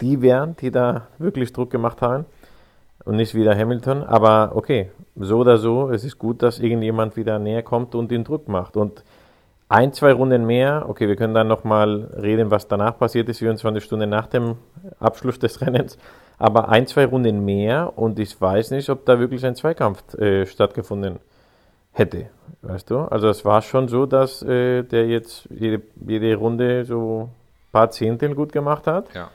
die 0.00 0.22
wären, 0.22 0.54
die 0.60 0.70
da 0.70 1.08
wirklich 1.18 1.52
Druck 1.52 1.70
gemacht 1.70 2.00
haben 2.00 2.26
und 3.04 3.16
nicht 3.16 3.34
wieder 3.34 3.58
Hamilton. 3.58 4.04
Aber 4.04 4.52
okay, 4.54 4.92
so 5.16 5.38
oder 5.38 5.58
so, 5.58 5.90
es 5.90 6.04
ist 6.04 6.16
gut, 6.16 6.44
dass 6.44 6.60
irgendjemand 6.60 7.16
wieder 7.16 7.40
näher 7.40 7.64
kommt 7.64 7.96
und 7.96 8.12
den 8.12 8.22
Druck 8.22 8.46
macht. 8.46 8.76
Und 8.76 9.02
ein, 9.70 9.92
zwei 9.92 10.12
Runden 10.12 10.44
mehr, 10.46 10.84
okay, 10.88 11.06
wir 11.06 11.14
können 11.14 11.32
dann 11.32 11.46
nochmal 11.46 12.10
reden, 12.20 12.50
was 12.50 12.66
danach 12.66 12.98
passiert 12.98 13.28
ist, 13.28 13.38
24 13.38 13.82
Stunden 13.82 14.10
nach 14.10 14.26
dem 14.26 14.56
Abschluss 14.98 15.38
des 15.38 15.60
Rennens. 15.60 15.96
Aber 16.38 16.70
ein, 16.70 16.88
zwei 16.88 17.06
Runden 17.06 17.44
mehr 17.44 17.96
und 17.96 18.18
ich 18.18 18.38
weiß 18.38 18.72
nicht, 18.72 18.90
ob 18.90 19.06
da 19.06 19.20
wirklich 19.20 19.46
ein 19.46 19.54
Zweikampf 19.54 20.14
äh, 20.14 20.44
stattgefunden 20.44 21.20
hätte. 21.92 22.26
Weißt 22.62 22.90
du? 22.90 22.98
Also 22.98 23.28
es 23.28 23.44
war 23.44 23.62
schon 23.62 23.86
so, 23.86 24.06
dass 24.06 24.42
äh, 24.42 24.82
der 24.82 25.06
jetzt 25.06 25.48
jede, 25.50 25.82
jede 26.04 26.34
Runde 26.34 26.84
so 26.84 27.28
ein 27.28 27.72
paar 27.72 27.90
Zehntel 27.90 28.34
gut 28.34 28.52
gemacht 28.52 28.88
hat. 28.88 29.14
Ja. 29.14 29.30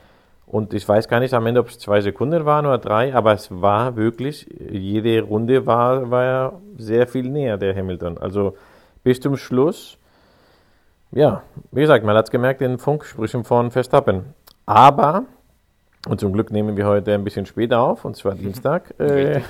Und 0.46 0.74
ich 0.74 0.86
weiß 0.86 1.08
gar 1.08 1.20
nicht 1.20 1.32
am 1.32 1.46
Ende, 1.46 1.60
ob 1.60 1.68
es 1.68 1.78
zwei 1.78 2.02
Sekunden 2.02 2.44
waren 2.44 2.66
oder 2.66 2.78
drei, 2.78 3.14
aber 3.14 3.32
es 3.32 3.48
war 3.50 3.96
wirklich, 3.96 4.46
jede 4.70 5.22
Runde 5.22 5.64
war, 5.64 6.10
war 6.10 6.24
er 6.24 6.52
sehr 6.76 7.06
viel 7.06 7.30
näher, 7.30 7.56
der 7.56 7.74
Hamilton. 7.74 8.18
Also 8.18 8.54
bis 9.02 9.18
zum 9.18 9.38
Schluss, 9.38 9.98
ja, 11.12 11.42
wie 11.72 11.80
gesagt, 11.80 12.04
man 12.04 12.16
hat 12.16 12.26
es 12.26 12.30
gemerkt 12.30 12.60
in 12.62 12.78
Funksprüchen 12.78 13.44
von 13.44 13.70
Verstappen. 13.70 14.34
Aber, 14.66 15.24
und 16.08 16.20
zum 16.20 16.32
Glück 16.32 16.50
nehmen 16.50 16.76
wir 16.76 16.86
heute 16.86 17.14
ein 17.14 17.24
bisschen 17.24 17.46
später 17.46 17.80
auf, 17.80 18.04
und 18.04 18.16
zwar 18.16 18.34
Dienstag, 18.36 18.94
äh, 18.98 19.40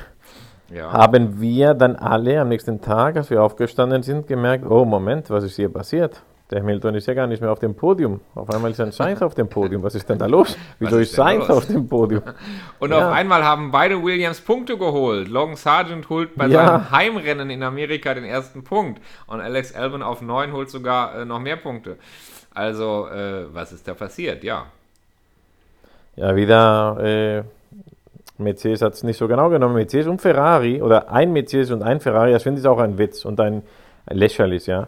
Ja. 0.72 0.92
haben 0.92 1.40
wir 1.40 1.74
dann 1.74 1.96
alle 1.96 2.40
am 2.40 2.48
nächsten 2.48 2.80
Tag, 2.80 3.16
als 3.16 3.30
wir 3.30 3.42
aufgestanden 3.42 4.02
sind, 4.02 4.26
gemerkt, 4.26 4.64
oh 4.68 4.84
Moment, 4.84 5.30
was 5.30 5.44
ist 5.44 5.56
hier 5.56 5.72
passiert? 5.72 6.22
Der 6.50 6.60
Hamilton 6.60 6.94
ist 6.94 7.06
ja 7.08 7.14
gar 7.14 7.26
nicht 7.26 7.40
mehr 7.40 7.50
auf 7.50 7.58
dem 7.58 7.74
Podium. 7.74 8.20
Auf 8.36 8.48
einmal 8.50 8.70
ist 8.70 8.80
ein 8.80 8.92
Sainz 8.92 9.20
auf 9.20 9.34
dem 9.34 9.48
Podium. 9.48 9.82
Was 9.82 9.96
ist 9.96 10.08
denn 10.08 10.18
da 10.18 10.26
los? 10.26 10.56
Wieso 10.78 10.98
ist 10.98 11.08
ist 11.08 11.16
Sainz 11.16 11.48
los? 11.48 11.58
auf 11.58 11.66
dem 11.66 11.88
Podium? 11.88 12.22
Und 12.78 12.90
Ja. 12.92 13.08
auf 13.08 13.12
einmal 13.14 13.42
haben 13.42 13.72
beide 13.72 14.00
Williams 14.00 14.40
Punkte 14.40 14.78
geholt. 14.78 15.26
Logan 15.28 15.56
Sargent 15.56 16.08
holt 16.08 16.36
bei 16.36 16.46
Ja. 16.46 16.66
seinem 16.66 16.90
Heimrennen 16.92 17.50
in 17.50 17.64
Amerika 17.64 18.14
den 18.14 18.22
ersten 18.24 18.62
Punkt. 18.62 19.00
Und 19.26 19.40
Alex 19.40 19.74
Albon 19.74 20.02
auf 20.02 20.22
9 20.22 20.52
holt 20.52 20.70
sogar 20.70 21.16
äh, 21.20 21.24
noch 21.24 21.40
mehr 21.40 21.56
Punkte. 21.56 21.96
Also, 22.54 23.08
äh, 23.08 23.52
was 23.52 23.72
ist 23.72 23.88
da 23.88 23.94
passiert? 23.94 24.44
Ja. 24.44 24.66
Ja, 26.14 26.34
wieder 26.36 26.96
äh, 27.02 27.42
Mercedes 28.38 28.82
hat 28.82 28.94
es 28.94 29.02
nicht 29.02 29.16
so 29.18 29.26
genau 29.28 29.48
genommen. 29.50 29.74
Mercedes 29.74 30.06
und 30.06 30.22
Ferrari 30.22 30.80
oder 30.80 31.10
ein 31.10 31.32
Mercedes 31.32 31.70
und 31.72 31.82
ein 31.82 32.00
Ferrari, 32.00 32.32
das 32.32 32.44
finde 32.44 32.60
ich 32.60 32.66
auch 32.66 32.78
ein 32.78 32.98
Witz 32.98 33.24
und 33.24 33.40
ein, 33.40 33.62
ein 34.06 34.16
lächerlich, 34.16 34.66
ja. 34.66 34.86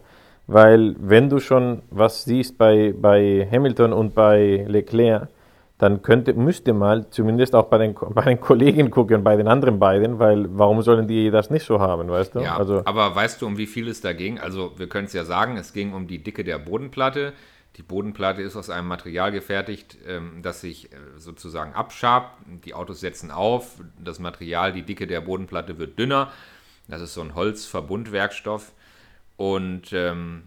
Weil 0.49 0.97
wenn 0.99 1.29
du 1.29 1.41
schon 1.41 1.83
was 1.91 2.25
siehst 2.25 2.57
bei, 2.57 2.95
bei 2.97 3.47
Hamilton 3.53 3.93
und 3.93 4.15
bei 4.15 4.65
Leclerc, 4.67 5.29
dann 5.77 6.01
könnte, 6.01 6.33
müsste 6.33 6.73
mal 6.73 7.09
zumindest 7.11 7.55
auch 7.55 7.67
bei 7.67 7.77
den, 7.77 7.95
bei 8.15 8.23
den 8.23 8.41
Kollegen 8.41 8.91
gucken, 8.91 9.23
bei 9.23 9.37
den 9.37 9.47
anderen 9.47 9.79
beiden, 9.79 10.19
weil 10.19 10.47
warum 10.59 10.81
sollen 10.81 11.07
die 11.07 11.31
das 11.31 11.51
nicht 11.51 11.67
so 11.67 11.81
haben, 11.81 12.09
weißt 12.09 12.35
du? 12.35 12.41
Ja, 12.41 12.57
also, 12.57 12.83
aber 12.87 13.15
weißt 13.15 13.43
du, 13.43 13.47
um 13.47 13.59
wie 13.59 13.67
viel 13.67 13.89
es 13.89 14.01
da 14.01 14.15
ging? 14.15 14.39
Also, 14.39 14.73
wir 14.79 14.89
können 14.89 15.07
es 15.07 15.13
ja 15.13 15.27
sagen, 15.27 15.59
es 15.59 15.75
ging 15.75 15.93
um 15.93 16.07
die 16.07 16.23
Dicke 16.23 16.45
der 16.45 16.59
Bodenplatte. 16.59 17.35
Die 17.77 17.83
Bodenplatte 17.83 18.41
ist 18.41 18.57
aus 18.57 18.71
einem 18.71 18.89
Material 18.89 19.31
gefertigt, 19.31 19.99
ähm, 20.07 20.41
das 20.41 20.63
sich 20.63 20.91
äh, 20.91 20.97
sozusagen 21.19 21.75
abschabt. 21.75 22.43
Die 22.65 22.73
Autos 22.73 23.01
setzen 23.01 23.31
auf, 23.31 23.83
das 24.03 24.19
Material, 24.19 24.73
die 24.73 24.83
Dicke 24.83 25.07
der 25.07 25.21
Bodenplatte 25.21 25.79
wird 25.79 25.99
dünner. 25.99 26.33
Das 26.89 27.03
ist 27.03 27.13
so 27.13 27.21
ein 27.21 27.35
Holzverbundwerkstoff 27.35 28.73
und 29.39 29.93
ähm, 29.93 30.43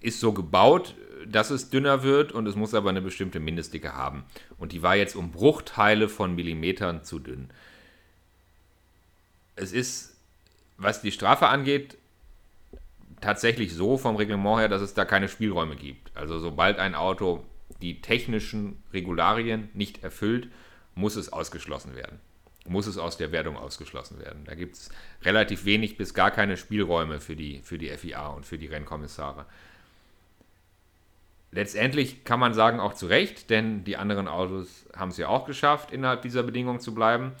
ist 0.00 0.20
so 0.20 0.32
gebaut, 0.32 0.94
dass 1.26 1.50
es 1.50 1.70
dünner 1.70 2.04
wird 2.04 2.30
und 2.30 2.46
es 2.46 2.54
muss 2.54 2.74
aber 2.74 2.90
eine 2.90 3.02
bestimmte 3.02 3.40
Mindestdicke 3.40 3.94
haben. 3.94 4.24
Und 4.58 4.72
die 4.72 4.82
war 4.82 4.94
jetzt 4.94 5.16
um 5.16 5.32
Bruchteile 5.32 6.08
von 6.08 6.34
Millimetern 6.34 7.02
zu 7.02 7.18
dünn. 7.18 7.50
Es 9.56 9.72
ist, 9.72 10.16
was 10.76 11.02
die 11.02 11.10
Strafe 11.10 11.48
angeht, 11.48 11.96
tatsächlich 13.20 13.74
so 13.74 13.98
vom 13.98 14.16
Reglement 14.16 14.60
her, 14.60 14.68
dass 14.68 14.82
es 14.82 14.94
da 14.94 15.04
keine 15.04 15.28
Spielräume 15.28 15.76
gibt. 15.76 16.16
Also 16.16 16.38
sobald 16.38 16.78
ein 16.78 16.94
Auto 16.94 17.44
die 17.80 18.00
technischen 18.00 18.82
Regularien 18.92 19.70
nicht 19.72 20.02
erfüllt, 20.02 20.48
muss 20.94 21.16
es 21.16 21.32
ausgeschlossen 21.32 21.96
werden. 21.96 22.20
Muss 22.66 22.86
es 22.86 22.98
aus 22.98 23.16
der 23.16 23.32
Wertung 23.32 23.56
ausgeschlossen 23.56 24.20
werden. 24.20 24.44
Da 24.44 24.54
gibt 24.54 24.76
es 24.76 24.90
relativ 25.22 25.64
wenig 25.64 25.96
bis 25.96 26.14
gar 26.14 26.30
keine 26.30 26.56
Spielräume 26.56 27.20
für 27.20 27.34
die, 27.34 27.60
für 27.62 27.78
die 27.78 27.88
FIA 27.88 28.28
und 28.28 28.44
für 28.46 28.58
die 28.58 28.66
Rennkommissare. 28.66 29.46
Letztendlich 31.52 32.24
kann 32.24 32.38
man 32.38 32.54
sagen, 32.54 32.78
auch 32.78 32.94
zu 32.94 33.06
Recht, 33.06 33.50
denn 33.50 33.82
die 33.82 33.96
anderen 33.96 34.28
Autos 34.28 34.86
haben 34.94 35.10
es 35.10 35.16
ja 35.16 35.28
auch 35.28 35.46
geschafft, 35.46 35.90
innerhalb 35.90 36.22
dieser 36.22 36.44
Bedingungen 36.44 36.80
zu 36.80 36.94
bleiben. 36.94 37.32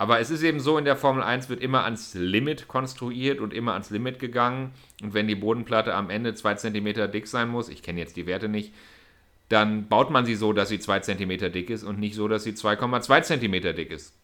Aber 0.00 0.20
es 0.20 0.30
ist 0.30 0.44
eben 0.44 0.60
so, 0.60 0.78
in 0.78 0.84
der 0.84 0.96
Formel 0.96 1.24
1 1.24 1.48
wird 1.48 1.60
immer 1.60 1.82
ans 1.82 2.14
Limit 2.14 2.68
konstruiert 2.68 3.40
und 3.40 3.52
immer 3.52 3.72
ans 3.72 3.90
Limit 3.90 4.20
gegangen. 4.20 4.72
Und 5.02 5.12
wenn 5.12 5.26
die 5.26 5.34
Bodenplatte 5.34 5.92
am 5.92 6.08
Ende 6.08 6.34
2 6.34 6.54
cm 6.54 7.10
dick 7.10 7.26
sein 7.26 7.48
muss, 7.48 7.68
ich 7.68 7.82
kenne 7.82 7.98
jetzt 7.98 8.16
die 8.16 8.26
Werte 8.26 8.48
nicht, 8.48 8.72
dann 9.48 9.88
baut 9.88 10.10
man 10.10 10.24
sie 10.24 10.36
so, 10.36 10.52
dass 10.52 10.68
sie 10.68 10.78
2 10.78 11.00
cm 11.00 11.52
dick 11.52 11.68
ist 11.68 11.82
und 11.82 11.98
nicht 11.98 12.14
so, 12.14 12.28
dass 12.28 12.44
sie 12.44 12.52
2,2 12.52 13.22
cm 13.22 13.74
dick 13.74 13.90
ist. 13.90 14.14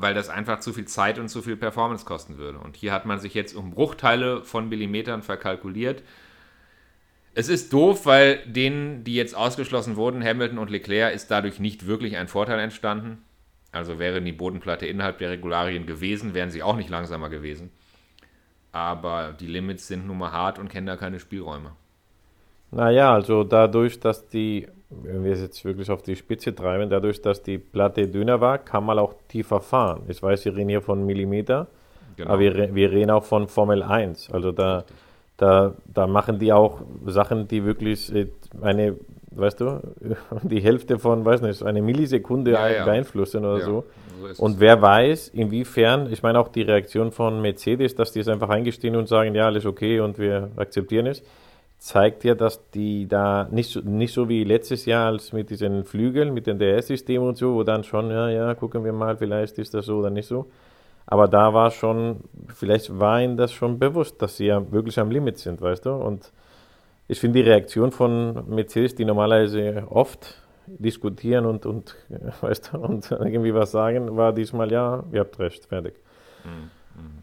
Weil 0.00 0.14
das 0.14 0.28
einfach 0.28 0.60
zu 0.60 0.72
viel 0.72 0.86
Zeit 0.86 1.18
und 1.18 1.28
zu 1.28 1.42
viel 1.42 1.56
Performance 1.56 2.04
kosten 2.04 2.38
würde. 2.38 2.58
Und 2.58 2.76
hier 2.76 2.92
hat 2.92 3.06
man 3.06 3.18
sich 3.18 3.34
jetzt 3.34 3.54
um 3.54 3.70
Bruchteile 3.70 4.44
von 4.44 4.68
Millimetern 4.68 5.22
verkalkuliert. 5.22 6.02
Es 7.34 7.48
ist 7.48 7.72
doof, 7.72 8.06
weil 8.06 8.38
denen, 8.46 9.04
die 9.04 9.14
jetzt 9.14 9.36
ausgeschlossen 9.36 9.96
wurden, 9.96 10.24
Hamilton 10.24 10.58
und 10.58 10.70
Leclerc, 10.70 11.14
ist 11.14 11.30
dadurch 11.30 11.60
nicht 11.60 11.86
wirklich 11.86 12.16
ein 12.16 12.28
Vorteil 12.28 12.58
entstanden. 12.58 13.18
Also 13.70 13.98
wäre 13.98 14.22
die 14.22 14.32
Bodenplatte 14.32 14.86
innerhalb 14.86 15.18
der 15.18 15.30
Regularien 15.30 15.86
gewesen, 15.86 16.34
wären 16.34 16.50
sie 16.50 16.62
auch 16.62 16.76
nicht 16.76 16.88
langsamer 16.88 17.28
gewesen. 17.28 17.70
Aber 18.72 19.34
die 19.38 19.46
Limits 19.46 19.86
sind 19.86 20.06
nun 20.06 20.18
mal 20.18 20.32
hart 20.32 20.58
und 20.58 20.68
kennen 20.68 20.86
da 20.86 20.96
keine 20.96 21.20
Spielräume. 21.20 21.72
Naja, 22.70 23.12
also 23.12 23.44
dadurch, 23.44 24.00
dass 24.00 24.28
die, 24.28 24.68
wenn 24.90 25.24
wir 25.24 25.32
es 25.32 25.40
jetzt 25.40 25.64
wirklich 25.64 25.90
auf 25.90 26.02
die 26.02 26.16
Spitze 26.16 26.54
treiben, 26.54 26.88
dadurch, 26.88 27.20
dass 27.20 27.42
die 27.42 27.58
Platte 27.58 28.06
dünner 28.08 28.40
war, 28.40 28.58
kann 28.58 28.84
man 28.84 28.98
auch 28.98 29.14
tiefer 29.28 29.60
fahren. 29.60 30.02
Ich 30.08 30.22
weiß, 30.22 30.44
wir 30.46 30.56
reden 30.56 30.68
hier 30.70 30.82
von 30.82 31.04
Millimeter, 31.04 31.66
Genau. 32.16 32.30
aber 32.30 32.40
wir, 32.40 32.74
wir 32.74 32.90
reden 32.90 33.10
auch 33.12 33.24
von 33.24 33.46
Formel 33.48 33.82
1. 33.82 34.30
Also 34.32 34.50
da, 34.50 34.84
da, 35.36 35.74
da 35.86 36.06
machen 36.08 36.38
die 36.40 36.52
auch 36.52 36.80
Sachen, 37.06 37.46
die 37.46 37.64
wirklich 37.64 38.12
äh, 38.12 38.26
eine, 38.60 38.96
weißt 39.30 39.60
du, 39.60 39.80
die 40.42 40.60
Hälfte 40.60 40.98
von, 40.98 41.24
weiß 41.24 41.42
nicht, 41.42 41.62
eine 41.62 41.80
Millisekunde 41.80 42.52
Ja, 42.52 42.68
ja. 42.68 42.84
beeinflussen 42.84 43.44
oder 43.44 43.58
Ja, 43.60 43.64
so. 43.64 43.84
Und 44.38 44.58
wer 44.58 44.82
weiß, 44.82 45.28
inwiefern, 45.28 46.10
ich 46.12 46.24
meine 46.24 46.40
auch 46.40 46.48
die 46.48 46.62
Reaktion 46.62 47.12
von 47.12 47.40
Mercedes, 47.40 47.94
dass 47.94 48.10
die 48.10 48.18
es 48.20 48.26
einfach 48.26 48.48
eingestehen 48.48 48.96
und 48.96 49.06
sagen, 49.06 49.32
ja, 49.36 49.46
alles 49.46 49.64
okay 49.64 50.00
und 50.00 50.18
wir 50.18 50.50
akzeptieren 50.56 51.06
es, 51.06 51.22
zeigt 51.78 52.24
ja, 52.24 52.34
dass 52.34 52.68
die 52.70 53.06
da 53.06 53.48
nicht 53.50 53.70
so, 53.70 53.80
nicht 53.80 54.12
so 54.12 54.28
wie 54.28 54.44
letztes 54.44 54.84
Jahr 54.84 55.06
als 55.06 55.32
mit 55.32 55.50
diesen 55.50 55.84
Flügeln, 55.84 56.34
mit 56.34 56.46
dem 56.46 56.58
DS-System 56.58 57.22
und 57.22 57.36
so, 57.36 57.54
wo 57.54 57.62
dann 57.62 57.84
schon, 57.84 58.10
ja, 58.10 58.28
ja, 58.28 58.54
gucken 58.54 58.84
wir 58.84 58.92
mal, 58.92 59.16
vielleicht 59.16 59.58
ist 59.58 59.74
das 59.74 59.86
so 59.86 59.98
oder 59.98 60.10
nicht 60.10 60.26
so. 60.26 60.46
Aber 61.06 61.28
da 61.28 61.54
war 61.54 61.70
schon, 61.70 62.20
vielleicht 62.54 62.98
war 62.98 63.22
ihnen 63.22 63.36
das 63.36 63.52
schon 63.52 63.78
bewusst, 63.78 64.20
dass 64.20 64.36
sie 64.36 64.46
ja 64.46 64.72
wirklich 64.72 64.98
am 64.98 65.10
Limit 65.10 65.38
sind, 65.38 65.62
weißt 65.62 65.86
du? 65.86 65.92
Und 65.92 66.32
ich 67.06 67.20
finde 67.20 67.42
die 67.42 67.48
Reaktion 67.48 67.92
von 67.92 68.44
Mercedes, 68.48 68.94
die 68.94 69.04
normalerweise 69.04 69.84
oft 69.88 70.34
diskutieren 70.66 71.46
und, 71.46 71.64
und, 71.64 71.96
weißt 72.40 72.72
du, 72.72 72.78
und 72.78 73.10
irgendwie 73.12 73.54
was 73.54 73.70
sagen, 73.70 74.16
war 74.16 74.32
diesmal, 74.32 74.70
ja, 74.70 75.04
ihr 75.12 75.20
habt 75.20 75.38
recht, 75.38 75.64
fertig. 75.64 75.94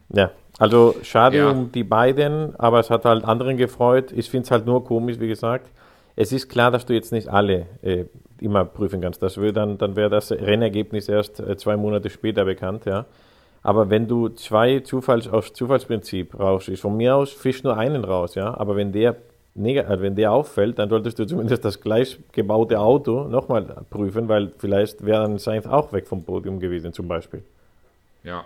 Ja, 0.09 0.31
also 0.57 0.95
schade 1.03 1.37
Ja. 1.37 1.49
um 1.49 1.71
die 1.71 1.83
beiden, 1.83 2.55
aber 2.59 2.79
es 2.79 2.89
hat 2.89 3.05
halt 3.05 3.25
anderen 3.25 3.57
gefreut. 3.57 4.11
Ich 4.11 4.29
finde 4.29 4.45
es 4.45 4.51
halt 4.51 4.65
nur 4.65 4.83
komisch, 4.85 5.19
wie 5.19 5.27
gesagt. 5.27 5.69
Es 6.15 6.31
ist 6.31 6.47
klar, 6.49 6.71
dass 6.71 6.85
du 6.85 6.93
jetzt 6.93 7.11
nicht 7.11 7.27
alle 7.27 7.65
äh, 7.81 8.05
immer 8.39 8.63
prüfen 8.65 9.01
kannst. 9.01 9.21
Das 9.21 9.39
wär 9.39 9.51
dann, 9.51 9.77
dann 9.77 9.95
wäre 9.95 10.09
das 10.09 10.31
Rennergebnis 10.31 11.09
erst 11.09 11.39
äh, 11.39 11.57
zwei 11.57 11.75
Monate 11.75 12.09
später 12.09 12.45
bekannt, 12.45 12.85
ja. 12.85 13.05
Aber 13.63 13.89
wenn 13.89 14.07
du 14.07 14.29
zwei 14.29 14.79
Zufalls 14.81 15.27
aus 15.27 15.51
Zufallsprinzip 15.51 16.39
rausschießt, 16.39 16.81
von 16.83 16.95
mir 16.95 17.15
aus 17.15 17.31
fisch 17.33 17.63
nur 17.63 17.75
einen 17.75 18.05
raus, 18.05 18.35
ja. 18.35 18.55
Aber 18.55 18.75
wenn 18.77 18.93
der, 18.93 19.15
äh, 19.57 19.99
wenn 19.99 20.15
der 20.15 20.31
auffällt, 20.31 20.79
dann 20.79 20.87
solltest 20.87 21.19
du 21.19 21.25
zumindest 21.25 21.65
das 21.65 21.81
gleich 21.81 22.17
gebaute 22.31 22.79
Auto 22.79 23.25
nochmal 23.25 23.83
prüfen, 23.89 24.29
weil 24.29 24.51
vielleicht 24.57 25.05
wäre 25.05 25.23
dann 25.23 25.37
Sainz 25.37 25.65
auch 25.65 25.91
weg 25.91 26.07
vom 26.07 26.23
Podium 26.23 26.59
gewesen, 26.61 26.93
zum 26.93 27.07
Beispiel. 27.09 27.43
Ja. 28.23 28.45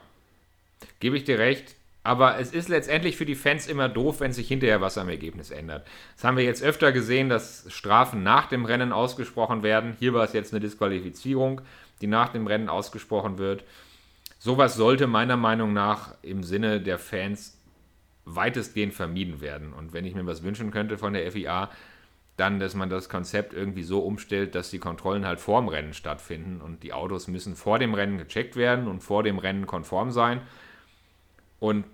Gebe 1.00 1.17
ich 1.17 1.24
dir 1.24 1.38
recht. 1.38 1.76
Aber 2.03 2.39
es 2.39 2.53
ist 2.53 2.69
letztendlich 2.69 3.17
für 3.17 3.25
die 3.25 3.35
Fans 3.35 3.67
immer 3.67 3.89
doof, 3.89 4.21
wenn 4.21 4.31
sich 4.31 4.47
hinterher 4.47 4.81
was 4.81 4.97
am 4.97 5.09
Ergebnis 5.09 5.51
ändert. 5.51 5.85
Das 6.15 6.23
haben 6.23 6.38
wir 6.38 6.45
jetzt 6.45 6.63
öfter 6.63 6.91
gesehen, 6.91 7.29
dass 7.29 7.65
Strafen 7.69 8.23
nach 8.23 8.47
dem 8.47 8.65
Rennen 8.65 8.93
ausgesprochen 8.93 9.63
werden. 9.63 9.95
Hier 9.99 10.13
war 10.13 10.23
es 10.23 10.33
jetzt 10.33 10.53
eine 10.53 10.62
Disqualifizierung, 10.62 11.62
die 12.01 12.07
nach 12.07 12.29
dem 12.29 12.47
Rennen 12.47 12.69
ausgesprochen 12.69 13.38
wird. 13.38 13.65
Sowas 14.38 14.75
sollte 14.75 15.07
meiner 15.07 15.35
Meinung 15.35 15.73
nach 15.73 16.15
im 16.21 16.43
Sinne 16.43 16.79
der 16.79 16.97
Fans 16.97 17.57
weitestgehend 18.23 18.93
vermieden 18.93 19.41
werden. 19.41 19.73
Und 19.73 19.91
wenn 19.91 20.05
ich 20.05 20.15
mir 20.15 20.25
was 20.25 20.43
wünschen 20.43 20.71
könnte 20.71 20.97
von 20.97 21.13
der 21.13 21.29
FIA, 21.31 21.69
dann, 22.38 22.59
dass 22.59 22.73
man 22.73 22.89
das 22.89 23.09
Konzept 23.09 23.53
irgendwie 23.53 23.83
so 23.83 23.99
umstellt, 23.99 24.55
dass 24.55 24.69
die 24.69 24.79
Kontrollen 24.79 25.25
halt 25.25 25.41
vorm 25.41 25.67
Rennen 25.67 25.93
stattfinden 25.93 26.62
und 26.62 26.83
die 26.83 26.93
Autos 26.93 27.27
müssen 27.27 27.57
vor 27.57 27.79
dem 27.79 27.93
Rennen 27.93 28.17
gecheckt 28.17 28.55
werden 28.55 28.88
und 28.88 29.01
vor 29.01 29.23
dem 29.23 29.39
Rennen 29.39 29.67
konform 29.67 30.12
sein. 30.12 30.39
Und 31.60 31.86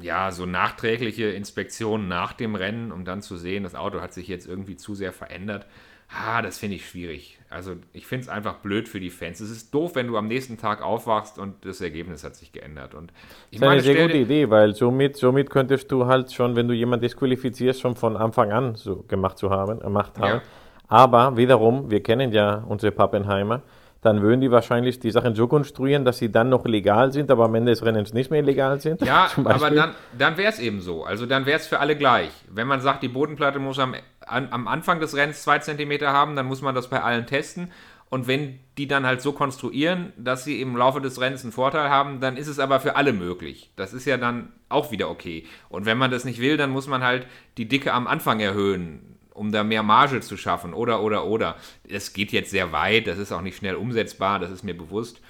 ja, 0.00 0.30
so 0.30 0.46
nachträgliche 0.46 1.26
Inspektionen 1.26 2.08
nach 2.08 2.32
dem 2.32 2.54
Rennen, 2.54 2.92
um 2.92 3.04
dann 3.04 3.22
zu 3.22 3.36
sehen, 3.36 3.64
das 3.64 3.74
Auto 3.74 4.00
hat 4.00 4.12
sich 4.12 4.28
jetzt 4.28 4.46
irgendwie 4.46 4.76
zu 4.76 4.94
sehr 4.94 5.12
verändert. 5.12 5.66
Ah, 6.12 6.42
das 6.42 6.58
finde 6.58 6.76
ich 6.76 6.88
schwierig. 6.88 7.38
Also 7.50 7.76
ich 7.92 8.06
finde 8.06 8.24
es 8.24 8.28
einfach 8.28 8.56
blöd 8.56 8.88
für 8.88 8.98
die 8.98 9.10
Fans. 9.10 9.38
Es 9.38 9.50
ist 9.50 9.72
doof, 9.72 9.94
wenn 9.94 10.08
du 10.08 10.16
am 10.16 10.26
nächsten 10.26 10.58
Tag 10.58 10.82
aufwachst 10.82 11.38
und 11.38 11.64
das 11.64 11.80
Ergebnis 11.80 12.24
hat 12.24 12.34
sich 12.34 12.50
geändert. 12.52 12.94
Und 12.94 13.12
ich 13.50 13.60
das 13.60 13.60
ist 13.60 13.60
meine, 13.60 13.72
eine 13.72 13.82
sehr 13.82 14.06
gute 14.06 14.16
Idee, 14.16 14.50
weil 14.50 14.74
somit, 14.74 15.16
somit 15.16 15.50
könntest 15.50 15.90
du 15.92 16.06
halt 16.06 16.32
schon, 16.32 16.56
wenn 16.56 16.66
du 16.66 16.74
jemanden 16.74 17.02
disqualifizierst, 17.02 17.80
schon 17.80 17.94
von 17.94 18.16
Anfang 18.16 18.50
an 18.50 18.74
so 18.74 19.04
gemacht 19.06 19.38
zu 19.38 19.50
haben, 19.50 19.78
gemacht 19.78 20.18
haben. 20.18 20.40
Ja. 20.40 20.42
Aber 20.88 21.36
wiederum, 21.36 21.92
wir 21.92 22.02
kennen 22.02 22.32
ja 22.32 22.64
unsere 22.66 22.90
Pappenheimer, 22.90 23.62
dann 24.02 24.22
würden 24.22 24.40
die 24.40 24.50
wahrscheinlich 24.50 24.98
die 24.98 25.10
Sachen 25.10 25.34
so 25.34 25.46
konstruieren, 25.46 26.04
dass 26.04 26.18
sie 26.18 26.32
dann 26.32 26.48
noch 26.48 26.64
legal 26.64 27.12
sind, 27.12 27.30
aber 27.30 27.44
am 27.44 27.54
Ende 27.54 27.72
des 27.72 27.84
Rennens 27.84 28.14
nicht 28.14 28.30
mehr 28.30 28.42
legal 28.42 28.80
sind. 28.80 29.02
Ja, 29.02 29.30
aber 29.44 29.70
dann, 29.70 29.94
dann 30.16 30.36
wäre 30.38 30.50
es 30.50 30.58
eben 30.58 30.80
so. 30.80 31.04
Also 31.04 31.26
dann 31.26 31.44
wäre 31.44 31.58
es 31.58 31.66
für 31.66 31.80
alle 31.80 31.96
gleich. 31.96 32.30
Wenn 32.48 32.66
man 32.66 32.80
sagt, 32.80 33.02
die 33.02 33.08
Bodenplatte 33.08 33.58
muss 33.58 33.78
am, 33.78 33.94
an, 34.26 34.48
am 34.50 34.68
Anfang 34.68 35.00
des 35.00 35.14
Rennens 35.14 35.42
zwei 35.42 35.58
Zentimeter 35.58 36.12
haben, 36.12 36.34
dann 36.34 36.46
muss 36.46 36.62
man 36.62 36.74
das 36.74 36.88
bei 36.88 37.02
allen 37.02 37.26
testen. 37.26 37.70
Und 38.08 38.26
wenn 38.26 38.58
die 38.76 38.88
dann 38.88 39.06
halt 39.06 39.20
so 39.20 39.32
konstruieren, 39.32 40.12
dass 40.16 40.44
sie 40.44 40.60
im 40.60 40.76
Laufe 40.76 41.00
des 41.00 41.20
Rennens 41.20 41.44
einen 41.44 41.52
Vorteil 41.52 41.90
haben, 41.90 42.20
dann 42.20 42.36
ist 42.36 42.48
es 42.48 42.58
aber 42.58 42.80
für 42.80 42.96
alle 42.96 43.12
möglich. 43.12 43.70
Das 43.76 43.92
ist 43.92 44.04
ja 44.04 44.16
dann 44.16 44.50
auch 44.68 44.90
wieder 44.90 45.10
okay. 45.10 45.46
Und 45.68 45.86
wenn 45.86 45.96
man 45.96 46.10
das 46.10 46.24
nicht 46.24 46.40
will, 46.40 46.56
dann 46.56 46.70
muss 46.70 46.88
man 46.88 47.04
halt 47.04 47.26
die 47.56 47.68
Dicke 47.68 47.92
am 47.92 48.08
Anfang 48.08 48.40
erhöhen 48.40 49.09
um 49.40 49.52
da 49.52 49.64
mehr 49.64 49.82
Marge 49.82 50.20
zu 50.20 50.36
schaffen 50.36 50.74
oder, 50.74 51.02
oder, 51.02 51.24
oder. 51.24 51.56
Es 51.88 52.12
geht 52.12 52.30
jetzt 52.30 52.50
sehr 52.50 52.72
weit, 52.72 53.06
das 53.06 53.16
ist 53.16 53.32
auch 53.32 53.40
nicht 53.40 53.56
schnell 53.56 53.74
umsetzbar, 53.74 54.38
das 54.38 54.50
ist 54.50 54.64
mir 54.64 54.76
bewusst. 54.76 55.22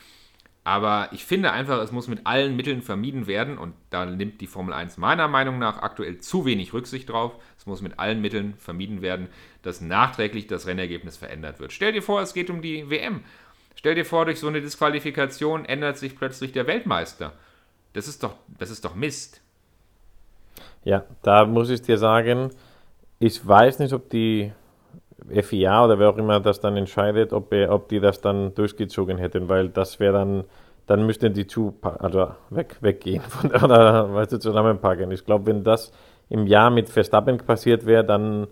Aber 0.64 1.08
ich 1.12 1.24
finde 1.24 1.52
einfach, 1.52 1.80
es 1.80 1.92
muss 1.92 2.08
mit 2.08 2.26
allen 2.26 2.56
Mitteln 2.56 2.82
vermieden 2.82 3.28
werden 3.28 3.56
und 3.56 3.72
da 3.90 4.04
nimmt 4.04 4.40
die 4.40 4.48
Formel 4.48 4.74
1 4.74 4.96
meiner 4.96 5.28
Meinung 5.28 5.60
nach 5.60 5.82
aktuell 5.82 6.18
zu 6.18 6.44
wenig 6.44 6.72
Rücksicht 6.72 7.08
drauf. 7.08 7.36
Es 7.56 7.66
muss 7.66 7.82
mit 7.82 8.00
allen 8.00 8.20
Mitteln 8.20 8.54
vermieden 8.54 9.00
werden, 9.00 9.28
dass 9.62 9.80
nachträglich 9.80 10.48
das 10.48 10.66
Rennergebnis 10.66 11.16
verändert 11.16 11.60
wird. 11.60 11.72
Stell 11.72 11.92
dir 11.92 12.02
vor, 12.02 12.20
es 12.20 12.34
geht 12.34 12.50
um 12.50 12.62
die 12.62 12.90
WM. 12.90 13.22
Stell 13.76 13.94
dir 13.94 14.04
vor, 14.04 14.24
durch 14.24 14.40
so 14.40 14.48
eine 14.48 14.60
Disqualifikation 14.60 15.64
ändert 15.66 15.98
sich 15.98 16.16
plötzlich 16.16 16.50
der 16.50 16.66
Weltmeister. 16.66 17.32
Das 17.92 18.08
ist 18.08 18.24
doch, 18.24 18.34
das 18.58 18.70
ist 18.70 18.84
doch 18.84 18.96
Mist. 18.96 19.40
Ja, 20.82 21.04
da 21.22 21.44
muss 21.44 21.70
ich 21.70 21.80
dir 21.82 21.96
sagen, 21.96 22.50
ich 23.20 23.46
weiß 23.46 23.78
nicht, 23.78 23.92
ob 23.92 24.08
die 24.08 24.50
FIA 25.30 25.84
oder 25.84 25.98
wer 25.98 26.08
auch 26.08 26.16
immer 26.16 26.40
das 26.40 26.58
dann 26.58 26.76
entscheidet, 26.76 27.32
ob, 27.32 27.52
ob 27.52 27.88
die 27.88 28.00
das 28.00 28.20
dann 28.20 28.54
durchgezogen 28.54 29.18
hätten, 29.18 29.48
weil 29.48 29.68
das 29.68 30.00
wäre 30.00 30.14
dann, 30.14 30.44
dann 30.86 31.04
müssten 31.04 31.34
die 31.34 31.46
zu, 31.46 31.76
also 31.82 32.30
weg, 32.48 32.76
weggehen 32.80 33.20
von, 33.20 33.50
oder 33.50 34.12
weißt 34.12 34.32
du, 34.32 34.38
zusammenpacken. 34.38 35.12
Ich 35.12 35.24
glaube, 35.24 35.46
wenn 35.46 35.62
das 35.62 35.92
im 36.30 36.46
Jahr 36.46 36.70
mit 36.70 36.88
Verstappen 36.88 37.36
passiert 37.36 37.84
wäre, 37.84 38.04
dann, 38.04 38.46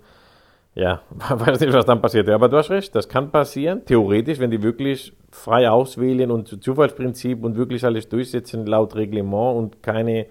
ja, 0.74 1.00
weiß 1.30 1.60
nicht, 1.60 1.72
was 1.72 1.86
dann 1.86 2.02
passiert 2.02 2.26
wäre. 2.26 2.34
Aber 2.34 2.50
du 2.50 2.58
hast 2.58 2.68
recht, 2.68 2.94
das 2.94 3.08
kann 3.08 3.30
passieren, 3.30 3.86
theoretisch, 3.86 4.38
wenn 4.38 4.50
die 4.50 4.62
wirklich 4.62 5.14
frei 5.30 5.70
auswählen 5.70 6.30
und 6.30 6.62
Zufallsprinzip 6.62 7.42
und 7.42 7.56
wirklich 7.56 7.84
alles 7.86 8.10
durchsetzen 8.10 8.66
laut 8.66 8.94
Reglement 8.94 9.56
und 9.56 9.82
keine 9.82 10.26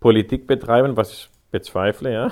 Politik 0.00 0.46
betreiben, 0.46 0.96
was 0.96 1.12
ich 1.12 1.30
bezweifle, 1.50 2.10
ja 2.10 2.30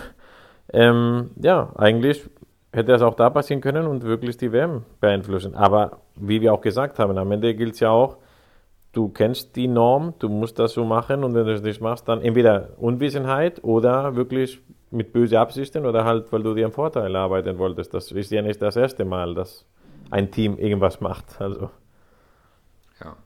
ähm, 0.75 1.31
ja, 1.41 1.73
eigentlich 1.77 2.29
hätte 2.73 2.93
das 2.93 3.03
auch 3.03 3.15
da 3.15 3.31
passieren 3.31 3.61
können 3.61 3.87
und 3.87 4.03
wirklich 4.03 4.37
die 4.37 4.53
WM 4.53 4.83
beeinflussen. 5.01 5.55
Aber 5.55 6.01
wie 6.17 6.41
wir 6.41 6.53
auch 6.53 6.61
gesagt 6.61 6.99
haben, 6.99 7.17
am 7.17 7.31
Ende 7.31 7.55
gilt 7.55 7.75
es 7.75 7.81
ja 7.81 7.91
auch, 7.91 8.19
du 8.93 9.09
kennst 9.09 9.57
die 9.57 9.69
Norm, 9.69 10.15
du 10.19 10.29
musst 10.29 10.59
das 10.59 10.73
so 10.73 10.85
machen 10.85 11.25
und 11.25 11.35
wenn 11.35 11.47
du 11.47 11.53
das 11.53 11.63
nicht 11.63 11.81
machst, 11.81 12.09
dann 12.09 12.21
entweder 12.21 12.71
Unwissenheit 12.79 13.63
oder 13.63 14.17
wirklich 14.17 14.61
mit 14.91 15.13
böse 15.13 15.39
Absichten 15.39 15.87
oder 15.87 16.05
halt, 16.05 16.33
weil 16.33 16.43
du 16.43 16.55
dir 16.55 16.65
einen 16.65 16.73
Vorteil 16.73 17.15
arbeiten 17.15 17.59
wolltest. 17.59 17.95
Das 17.95 18.11
ist 18.11 18.31
ja 18.31 18.43
nicht 18.43 18.61
das 18.63 18.77
erste 18.77 19.05
Mal, 19.05 19.35
dass 19.35 19.65
ein 20.11 20.31
Team 20.31 20.59
irgendwas 20.59 21.01
macht. 21.01 21.41
Also. 21.41 21.71
Ja. 23.01 23.17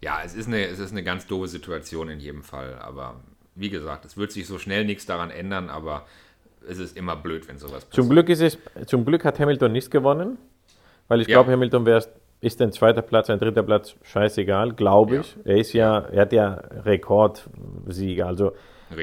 Ja, 0.00 0.18
es 0.24 0.34
ist, 0.34 0.48
eine, 0.48 0.66
es 0.66 0.78
ist 0.80 0.92
eine 0.92 1.04
ganz 1.04 1.26
doofe 1.26 1.48
Situation 1.48 2.08
in 2.08 2.18
jedem 2.18 2.42
Fall. 2.42 2.76
Aber 2.80 3.20
wie 3.54 3.70
gesagt, 3.70 4.04
es 4.04 4.16
wird 4.16 4.32
sich 4.32 4.46
so 4.46 4.58
schnell 4.58 4.84
nichts 4.84 5.06
daran 5.06 5.30
ändern, 5.30 5.70
aber 5.70 6.06
es 6.68 6.78
ist 6.78 6.96
immer 6.96 7.16
blöd, 7.16 7.48
wenn 7.48 7.58
sowas 7.58 7.84
passiert. 7.84 7.94
Zum 7.94 8.08
Glück, 8.08 8.28
ist 8.28 8.40
es, 8.40 8.58
zum 8.86 9.04
Glück 9.04 9.24
hat 9.24 9.38
Hamilton 9.38 9.72
nicht 9.72 9.90
gewonnen, 9.90 10.38
weil 11.08 11.20
ich 11.20 11.28
ja. 11.28 11.36
glaube, 11.36 11.52
Hamilton 11.52 11.86
wäre 11.86 12.04
ist 12.42 12.60
ein 12.60 12.72
zweiter 12.72 13.02
Platz, 13.02 13.30
ein 13.30 13.38
dritter 13.38 13.62
Platz, 13.62 13.94
scheißegal, 14.02 14.72
glaube 14.72 15.18
ich. 15.18 15.36
Ja. 15.36 15.52
Er 15.52 15.56
ist 15.58 15.72
ja, 15.72 15.98
er 16.00 16.22
hat 16.22 16.32
ja 16.32 16.54
Rekordsieger, 16.84 18.26
also 18.26 18.52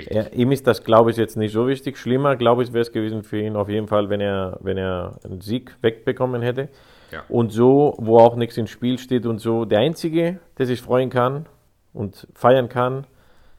er, 0.08 0.34
ihm 0.34 0.52
ist 0.52 0.67
das, 0.67 0.84
glaube 0.84 1.12
ich, 1.12 1.17
jetzt 1.17 1.38
nicht 1.38 1.54
so 1.54 1.67
wichtig. 1.67 1.98
Schlimmer, 1.98 2.36
glaube 2.36 2.63
ich, 2.63 2.74
wäre 2.74 2.82
es 2.82 2.91
gewesen 2.91 3.24
für 3.24 3.39
ihn 3.39 3.56
auf 3.56 3.69
jeden 3.69 3.88
Fall, 3.88 4.10
wenn 4.10 4.22
er, 4.22 4.58
wenn 4.62 4.78
er 4.78 5.19
einen 5.24 5.41
Sieg 5.41 5.76
wegbekommen 5.82 6.41
hätte. 6.41 6.69
Ja. 7.12 7.24
Und 7.28 7.52
so, 7.52 7.95
wo 7.98 8.19
auch 8.19 8.36
nichts 8.36 8.58
im 8.58 8.67
Spiel 8.67 9.00
steht 9.00 9.26
und 9.26 9.39
so, 9.39 9.65
der 9.65 9.80
Einzige, 9.80 10.39
der 10.58 10.65
sich 10.65 10.82
freuen 10.82 11.10
kann 11.10 11.48
und 11.93 12.28
feiern 12.36 12.69
kann, 12.69 13.08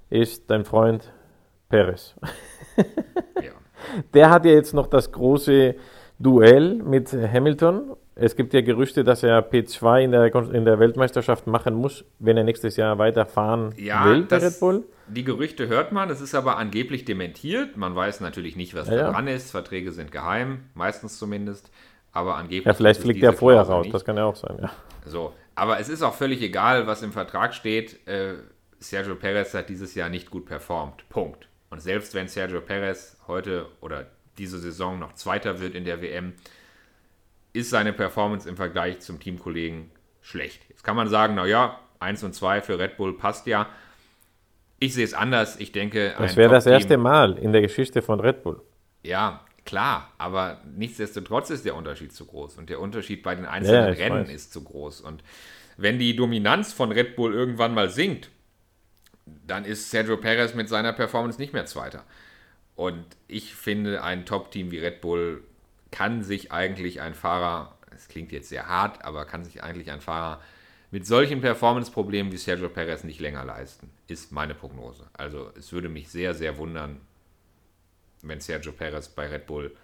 ist 0.09 0.51
dein 0.51 0.65
Freund 0.65 1.11
Perez. 1.69 2.15
ja. 3.43 3.53
Der 4.14 4.31
hat 4.31 4.45
ja 4.45 4.53
jetzt 4.53 4.75
noch 4.75 4.87
das 4.87 5.12
große 5.12 5.75
Duell 6.19 6.75
mit 6.75 7.12
Hamilton. 7.12 7.97
Es 8.14 8.37
gibt 8.37 8.53
ja 8.53 8.61
Gerüchte, 8.61 9.05
dass 9.05 9.23
er 9.23 9.40
P2 9.51 10.05
in 10.05 10.12
der, 10.12 10.35
in 10.53 10.66
der 10.66 10.79
Weltmeisterschaft 10.79 11.47
machen 11.47 11.75
muss, 11.75 12.05
wenn 12.19 12.37
er 12.37 12.45
nächstes 12.45 12.77
Jahr 12.77 12.99
weiterfahren 12.99 13.75
ja, 13.79 14.05
will, 14.05 14.25
der 14.25 14.43
Red 14.43 14.61
Bull. 14.61 14.85
Die 15.09 15.25
Gerüchte 15.25 15.69
hört 15.69 15.93
man, 15.93 16.11
es 16.11 16.21
ist 16.21 16.35
aber 16.35 16.59
angeblich 16.59 17.07
dementiert. 17.07 17.79
Man 17.79 17.97
weiß 17.97 18.21
natürlich 18.21 18.55
nicht, 18.57 18.75
was 18.75 18.88
ja, 18.88 18.97
da 18.97 19.11
dran 19.12 19.29
ist. 19.29 19.51
Verträge 19.51 19.93
sind 19.93 20.12
geheim, 20.12 20.64
meistens 20.75 21.19
zumindest. 21.19 21.71
Aber 22.12 22.37
angeblich. 22.37 22.66
Ja, 22.66 22.75
vielleicht 22.75 23.01
fliegt 23.01 23.23
er 23.23 23.33
vorher 23.33 23.62
raus, 23.62 23.85
nicht. 23.85 23.95
das 23.95 24.05
kann 24.05 24.16
ja 24.16 24.25
auch 24.25 24.37
sein, 24.37 24.59
ja. 24.61 24.71
So, 25.07 25.33
aber 25.55 25.81
es 25.81 25.88
ist 25.88 26.03
auch 26.03 26.14
völlig 26.14 26.43
egal, 26.43 26.87
was 26.87 27.03
im 27.03 27.12
Vertrag 27.12 27.55
steht. 27.55 28.07
Äh, 28.07 28.35
Sergio 28.79 29.14
Perez 29.14 29.55
hat 29.55 29.69
dieses 29.69 29.95
Jahr 29.95 30.09
nicht 30.09 30.31
gut 30.31 30.47
performt. 30.47 31.09
Punkt. 31.09 31.50
Und 31.70 31.80
selbst 31.80 32.14
wenn 32.14 32.28
Sergio 32.28 32.61
Perez 32.61 33.16
heute 33.26 33.66
oder 33.80 34.06
diese 34.38 34.59
Saison 34.59 34.98
noch 34.98 35.14
Zweiter 35.14 35.61
wird 35.61 35.74
in 35.74 35.85
der 35.85 36.02
WM, 36.02 36.35
ist 37.52 37.70
seine 37.70 37.92
Performance 37.92 38.48
im 38.48 38.56
Vergleich 38.56 39.00
zum 39.00 39.20
Teamkollegen 39.20 39.90
schlecht. 40.20 40.62
Jetzt 40.68 40.85
kann 40.85 40.96
man 40.96 41.09
sagen, 41.09 41.35
naja, 41.35 41.78
1 42.00 42.24
und 42.24 42.35
2 42.35 42.61
für 42.61 42.78
Red 42.78 42.96
Bull 42.96 43.16
passt 43.16 43.46
ja. 43.46 43.68
Ich 44.78 44.94
sehe 44.94 45.04
es 45.04 45.14
anders. 45.14 45.61
Ich 45.61 45.72
denke, 45.72 46.14
das 46.18 46.37
wäre 46.37 46.50
das 46.50 46.66
erste 46.66 46.96
Mal 46.96 47.38
in 47.38 47.52
der 47.52 47.61
Geschichte 47.61 48.02
von 48.02 48.18
Red 48.20 48.42
Bull. 48.42 48.62
Ja, 49.02 49.44
klar, 49.64 50.12
aber 50.18 50.61
nichtsdestotrotz 50.76 51.50
ist 51.50 51.64
der 51.64 51.74
Unterschied 51.76 52.12
zu 52.12 52.24
groß 52.24 52.56
und 52.56 52.70
der 52.70 52.80
Unterschied 52.80 53.22
bei 53.22 53.35
den 53.35 53.44
einzelnen 53.44 53.94
ja, 53.94 54.04
Rennen 54.04 54.26
weiß. 54.26 54.35
ist 54.35 54.52
zu 54.52 54.64
groß. 54.64 55.02
Und 55.02 55.22
wenn 55.76 55.98
die 55.98 56.16
Dominanz 56.16 56.72
von 56.72 56.92
Red 56.92 57.16
Bull 57.16 57.35
irgendwann 57.35 57.74
mal 57.74 57.90
sinkt, 57.90 58.30
dann 59.26 59.64
ist 59.64 59.90
Sergio 59.90 60.16
Perez 60.16 60.54
mit 60.54 60.68
seiner 60.68 60.92
Performance 60.92 61.40
nicht 61.40 61.52
mehr 61.52 61.66
Zweiter. 61.66 62.04
Und 62.76 63.04
ich 63.28 63.54
finde, 63.54 64.02
ein 64.02 64.24
Top-Team 64.24 64.70
wie 64.70 64.78
Red 64.78 65.00
Bull 65.00 65.42
kann 65.90 66.22
sich 66.22 66.52
eigentlich 66.52 67.00
ein 67.00 67.14
Fahrer, 67.14 67.76
es 67.94 68.09
klingt 68.09 68.33
jetzt 68.33 68.48
sehr 68.48 68.68
hart, 68.68 69.04
aber 69.04 69.24
kann 69.24 69.44
sich 69.44 69.62
eigentlich 69.62 69.90
ein 69.90 70.00
Fahrer 70.00 70.40
mit 70.90 71.06
solchen 71.06 71.40
Performance-Problemen 71.40 72.33
wie 72.33 72.37
Sergio 72.37 72.68
Perez 72.68 73.04
nicht 73.04 73.20
länger 73.20 73.44
leisten, 73.44 73.90
ist 74.09 74.33
meine 74.33 74.54
Prognose. 74.54 75.09
Also 75.12 75.52
es 75.56 75.72
würde 75.72 75.88
mich 75.88 76.09
sehr, 76.09 76.35
sehr 76.35 76.59
wundern, 76.59 77.00
wenn 78.22 78.40
Sergio 78.40 78.72
Perez 78.72 79.09
bei 79.09 79.28
Red 79.28 79.46
Bull 79.46 79.76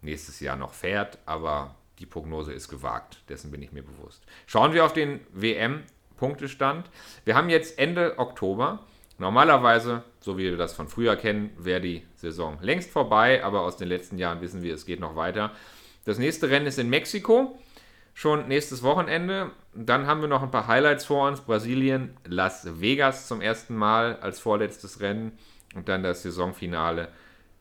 nächstes 0.00 0.40
Jahr 0.40 0.56
noch 0.56 0.72
fährt, 0.72 1.18
aber 1.26 1.74
die 1.98 2.06
Prognose 2.06 2.52
ist 2.52 2.68
gewagt, 2.68 3.22
dessen 3.28 3.50
bin 3.50 3.62
ich 3.62 3.72
mir 3.72 3.82
bewusst. 3.82 4.24
Schauen 4.46 4.72
wir 4.72 4.84
auf 4.84 4.92
den 4.92 5.20
WM 5.32 5.82
Punktestand. 6.18 6.90
Wir 7.24 7.34
haben 7.34 7.48
jetzt 7.48 7.78
Ende 7.78 8.18
Oktober. 8.18 8.80
Normalerweise, 9.16 10.04
so 10.20 10.38
wie 10.38 10.44
wir 10.44 10.56
das 10.56 10.74
von 10.74 10.88
früher 10.88 11.16
kennen, 11.16 11.50
wäre 11.58 11.80
die 11.80 12.04
Saison 12.14 12.58
längst 12.60 12.90
vorbei, 12.90 13.42
aber 13.42 13.62
aus 13.62 13.76
den 13.76 13.88
letzten 13.88 14.18
Jahren 14.18 14.40
wissen 14.40 14.62
wir, 14.62 14.74
es 14.74 14.86
geht 14.86 15.00
noch 15.00 15.16
weiter. 15.16 15.50
Das 16.04 16.18
nächste 16.18 16.50
Rennen 16.50 16.66
ist 16.66 16.78
in 16.78 16.88
Mexiko. 16.88 17.58
schon 18.14 18.48
nächstes 18.48 18.82
Wochenende. 18.82 19.50
Dann 19.74 20.06
haben 20.06 20.20
wir 20.20 20.28
noch 20.28 20.42
ein 20.42 20.50
paar 20.50 20.66
Highlights 20.66 21.04
vor 21.04 21.28
uns. 21.28 21.40
Brasilien, 21.40 22.16
Las 22.26 22.80
Vegas 22.80 23.28
zum 23.28 23.40
ersten 23.40 23.76
Mal 23.76 24.16
als 24.16 24.40
vorletztes 24.40 25.00
Rennen 25.00 25.38
und 25.74 25.88
dann 25.88 26.02
das 26.02 26.22
Saisonfinale 26.22 27.08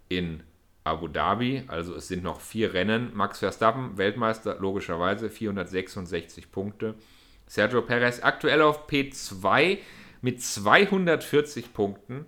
in 0.10 0.41
Abu 0.84 1.08
Dhabi. 1.08 1.63
Also 1.67 1.96
es 1.96 2.08
sind 2.08 2.24
noch 2.24 2.39
vier 2.41 2.74
Rennen. 2.74 3.12
Max 3.13 3.39
Verstappen, 3.39 3.98
Weltmeister, 3.98 4.58
logischerweise 4.60 5.30
466 5.30 6.52
Punkte. 6.52 6.96
Sergio 7.47 7.81
Perez 7.81 8.21
aktuell 8.21 8.62
auf 8.62 8.88
P2 8.88 9.79
mit 10.21 10.41
240 10.41 11.73
Punkten. 11.73 12.27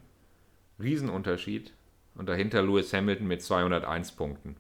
Riesenunterschied. 0.82 1.74
Und 2.16 2.28
dahinter 2.28 2.62
Lewis 2.62 2.92
Hamilton 2.94 3.28
mit 3.28 3.42
201 3.42 4.14
Punkten. 4.14 4.56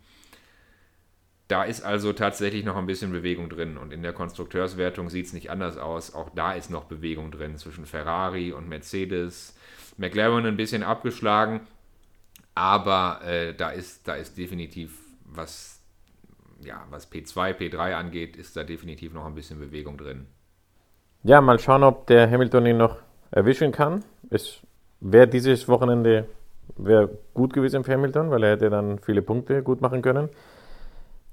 Da 1.48 1.64
ist 1.64 1.82
also 1.82 2.14
tatsächlich 2.14 2.64
noch 2.64 2.76
ein 2.76 2.86
bisschen 2.86 3.12
Bewegung 3.12 3.50
drin. 3.50 3.78
Und 3.78 3.92
in 3.92 4.04
der 4.04 4.14
Konstrukteurswertung 4.14 5.10
sieht 5.10 5.26
es 5.26 5.34
nicht 5.34 5.50
anders 5.50 5.78
aus. 5.78 6.14
Auch 6.14 6.30
da 6.30 6.54
ist 6.54 6.70
noch 6.70 6.84
Bewegung 6.84 7.32
drin 7.32 7.58
zwischen 7.58 7.86
Ferrari 7.86 8.52
und 8.52 8.70
Mercedes. 8.70 9.58
McLaren 9.98 10.46
ein 10.46 10.58
bisschen 10.58 10.84
abgeschlagen. 10.84 11.62
Aber 12.54 13.22
äh, 13.24 13.56
da, 13.56 13.72
ist, 13.72 14.08
da 14.08 14.16
ist 14.16 14.38
definitiv, 14.38 15.00
was, 15.24 15.82
ja, 16.62 16.86
was 16.90 17.12
P2, 17.12 17.54
P3 17.54 17.96
angeht, 17.96 18.36
ist 18.36 18.56
da 18.56 18.64
definitiv 18.64 19.14
noch 19.14 19.26
ein 19.26 19.36
bisschen 19.36 19.60
Bewegung 19.60 19.98
drin. 19.98 20.28
Ja, 21.24 21.42
mal 21.42 21.60
schauen, 21.60 21.84
ob 21.84 22.08
der 22.08 22.32
Hamilton 22.32 22.66
ihn 22.66 22.78
noch 22.78 22.96
erwischen 23.32 23.74
kann. 23.74 24.06
Es 24.30 24.62
wäre 25.02 25.28
dieses 25.28 25.68
Wochenende 25.68 26.30
wär 26.78 27.10
gut 27.34 27.52
gewesen 27.52 27.84
für 27.84 27.92
Hamilton, 27.92 28.32
weil 28.32 28.44
er 28.44 28.52
hätte 28.52 28.70
dann 28.70 29.00
viele 29.00 29.22
Punkte 29.22 29.62
gut 29.62 29.82
machen 29.82 30.02
können. 30.02 30.30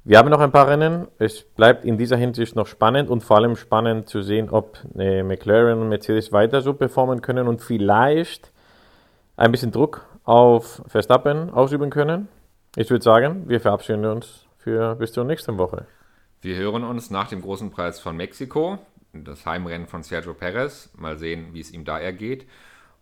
Wir 0.02 0.18
haben 0.18 0.28
noch 0.28 0.40
ein 0.40 0.50
paar 0.50 0.66
Rennen. 0.66 1.06
Es 1.18 1.42
bleibt 1.42 1.84
in 1.84 1.98
dieser 1.98 2.16
Hinsicht 2.16 2.56
noch 2.56 2.66
spannend 2.66 3.10
und 3.10 3.22
vor 3.22 3.36
allem 3.36 3.54
spannend 3.54 4.08
zu 4.08 4.22
sehen, 4.22 4.50
ob 4.50 4.76
äh, 4.98 5.22
McLaren 5.22 5.80
und 5.80 5.88
Mercedes 5.88 6.32
weiter 6.32 6.62
so 6.62 6.74
performen 6.74 7.22
können 7.22 7.46
und 7.46 7.60
vielleicht 7.60 8.50
ein 9.36 9.52
bisschen 9.52 9.70
Druck 9.70 10.04
auf 10.24 10.82
Verstappen 10.88 11.50
ausüben 11.50 11.90
können. 11.90 12.26
Ich 12.74 12.90
würde 12.90 13.04
sagen, 13.04 13.48
wir 13.48 13.60
verabschieden 13.60 14.04
uns 14.04 14.46
für 14.58 14.96
bis 14.96 15.12
zur 15.12 15.24
nächsten 15.24 15.58
Woche. 15.58 15.86
Wir 16.40 16.56
hören 16.56 16.82
uns 16.82 17.10
nach 17.10 17.28
dem 17.28 17.40
großen 17.40 17.70
Preis 17.70 18.00
von 18.00 18.16
Mexiko, 18.16 18.78
das 19.24 19.46
Heimrennen 19.46 19.86
von 19.86 20.02
Sergio 20.02 20.34
Perez. 20.34 20.90
Mal 20.96 21.18
sehen, 21.18 21.48
wie 21.52 21.60
es 21.60 21.72
ihm 21.72 21.84
da 21.84 21.98
ergeht. 21.98 22.46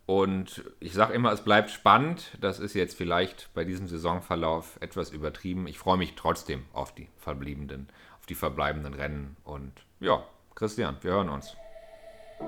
Und 0.06 0.64
ich 0.80 0.92
sage 0.92 1.14
immer, 1.14 1.32
es 1.32 1.40
bleibt 1.40 1.70
spannend. 1.70 2.36
Das 2.40 2.58
ist 2.58 2.74
jetzt 2.74 2.96
vielleicht 2.96 3.48
bei 3.54 3.64
diesem 3.64 3.88
Saisonverlauf 3.88 4.76
etwas 4.80 5.10
übertrieben. 5.10 5.66
Ich 5.66 5.78
freue 5.78 5.96
mich 5.96 6.14
trotzdem 6.14 6.64
auf 6.74 6.94
die 6.94 7.08
verbliebenen, 7.16 7.88
auf 8.18 8.26
die 8.26 8.34
verbleibenden 8.34 8.94
Rennen. 8.94 9.36
Und 9.44 9.72
ja, 10.00 10.22
Christian, 10.54 10.98
wir 11.00 11.12
hören 11.12 11.30
uns. 11.30 11.56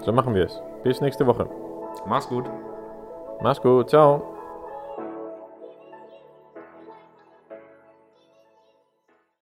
So 0.04 0.12
machen 0.12 0.34
wir 0.34 0.44
es. 0.44 0.60
Bis 0.84 1.00
nächste 1.00 1.26
Woche. 1.26 1.48
Mach's 2.06 2.28
gut. 2.28 2.44
Mach's 3.40 3.60
gut. 3.60 3.88
Ciao. 3.88 4.35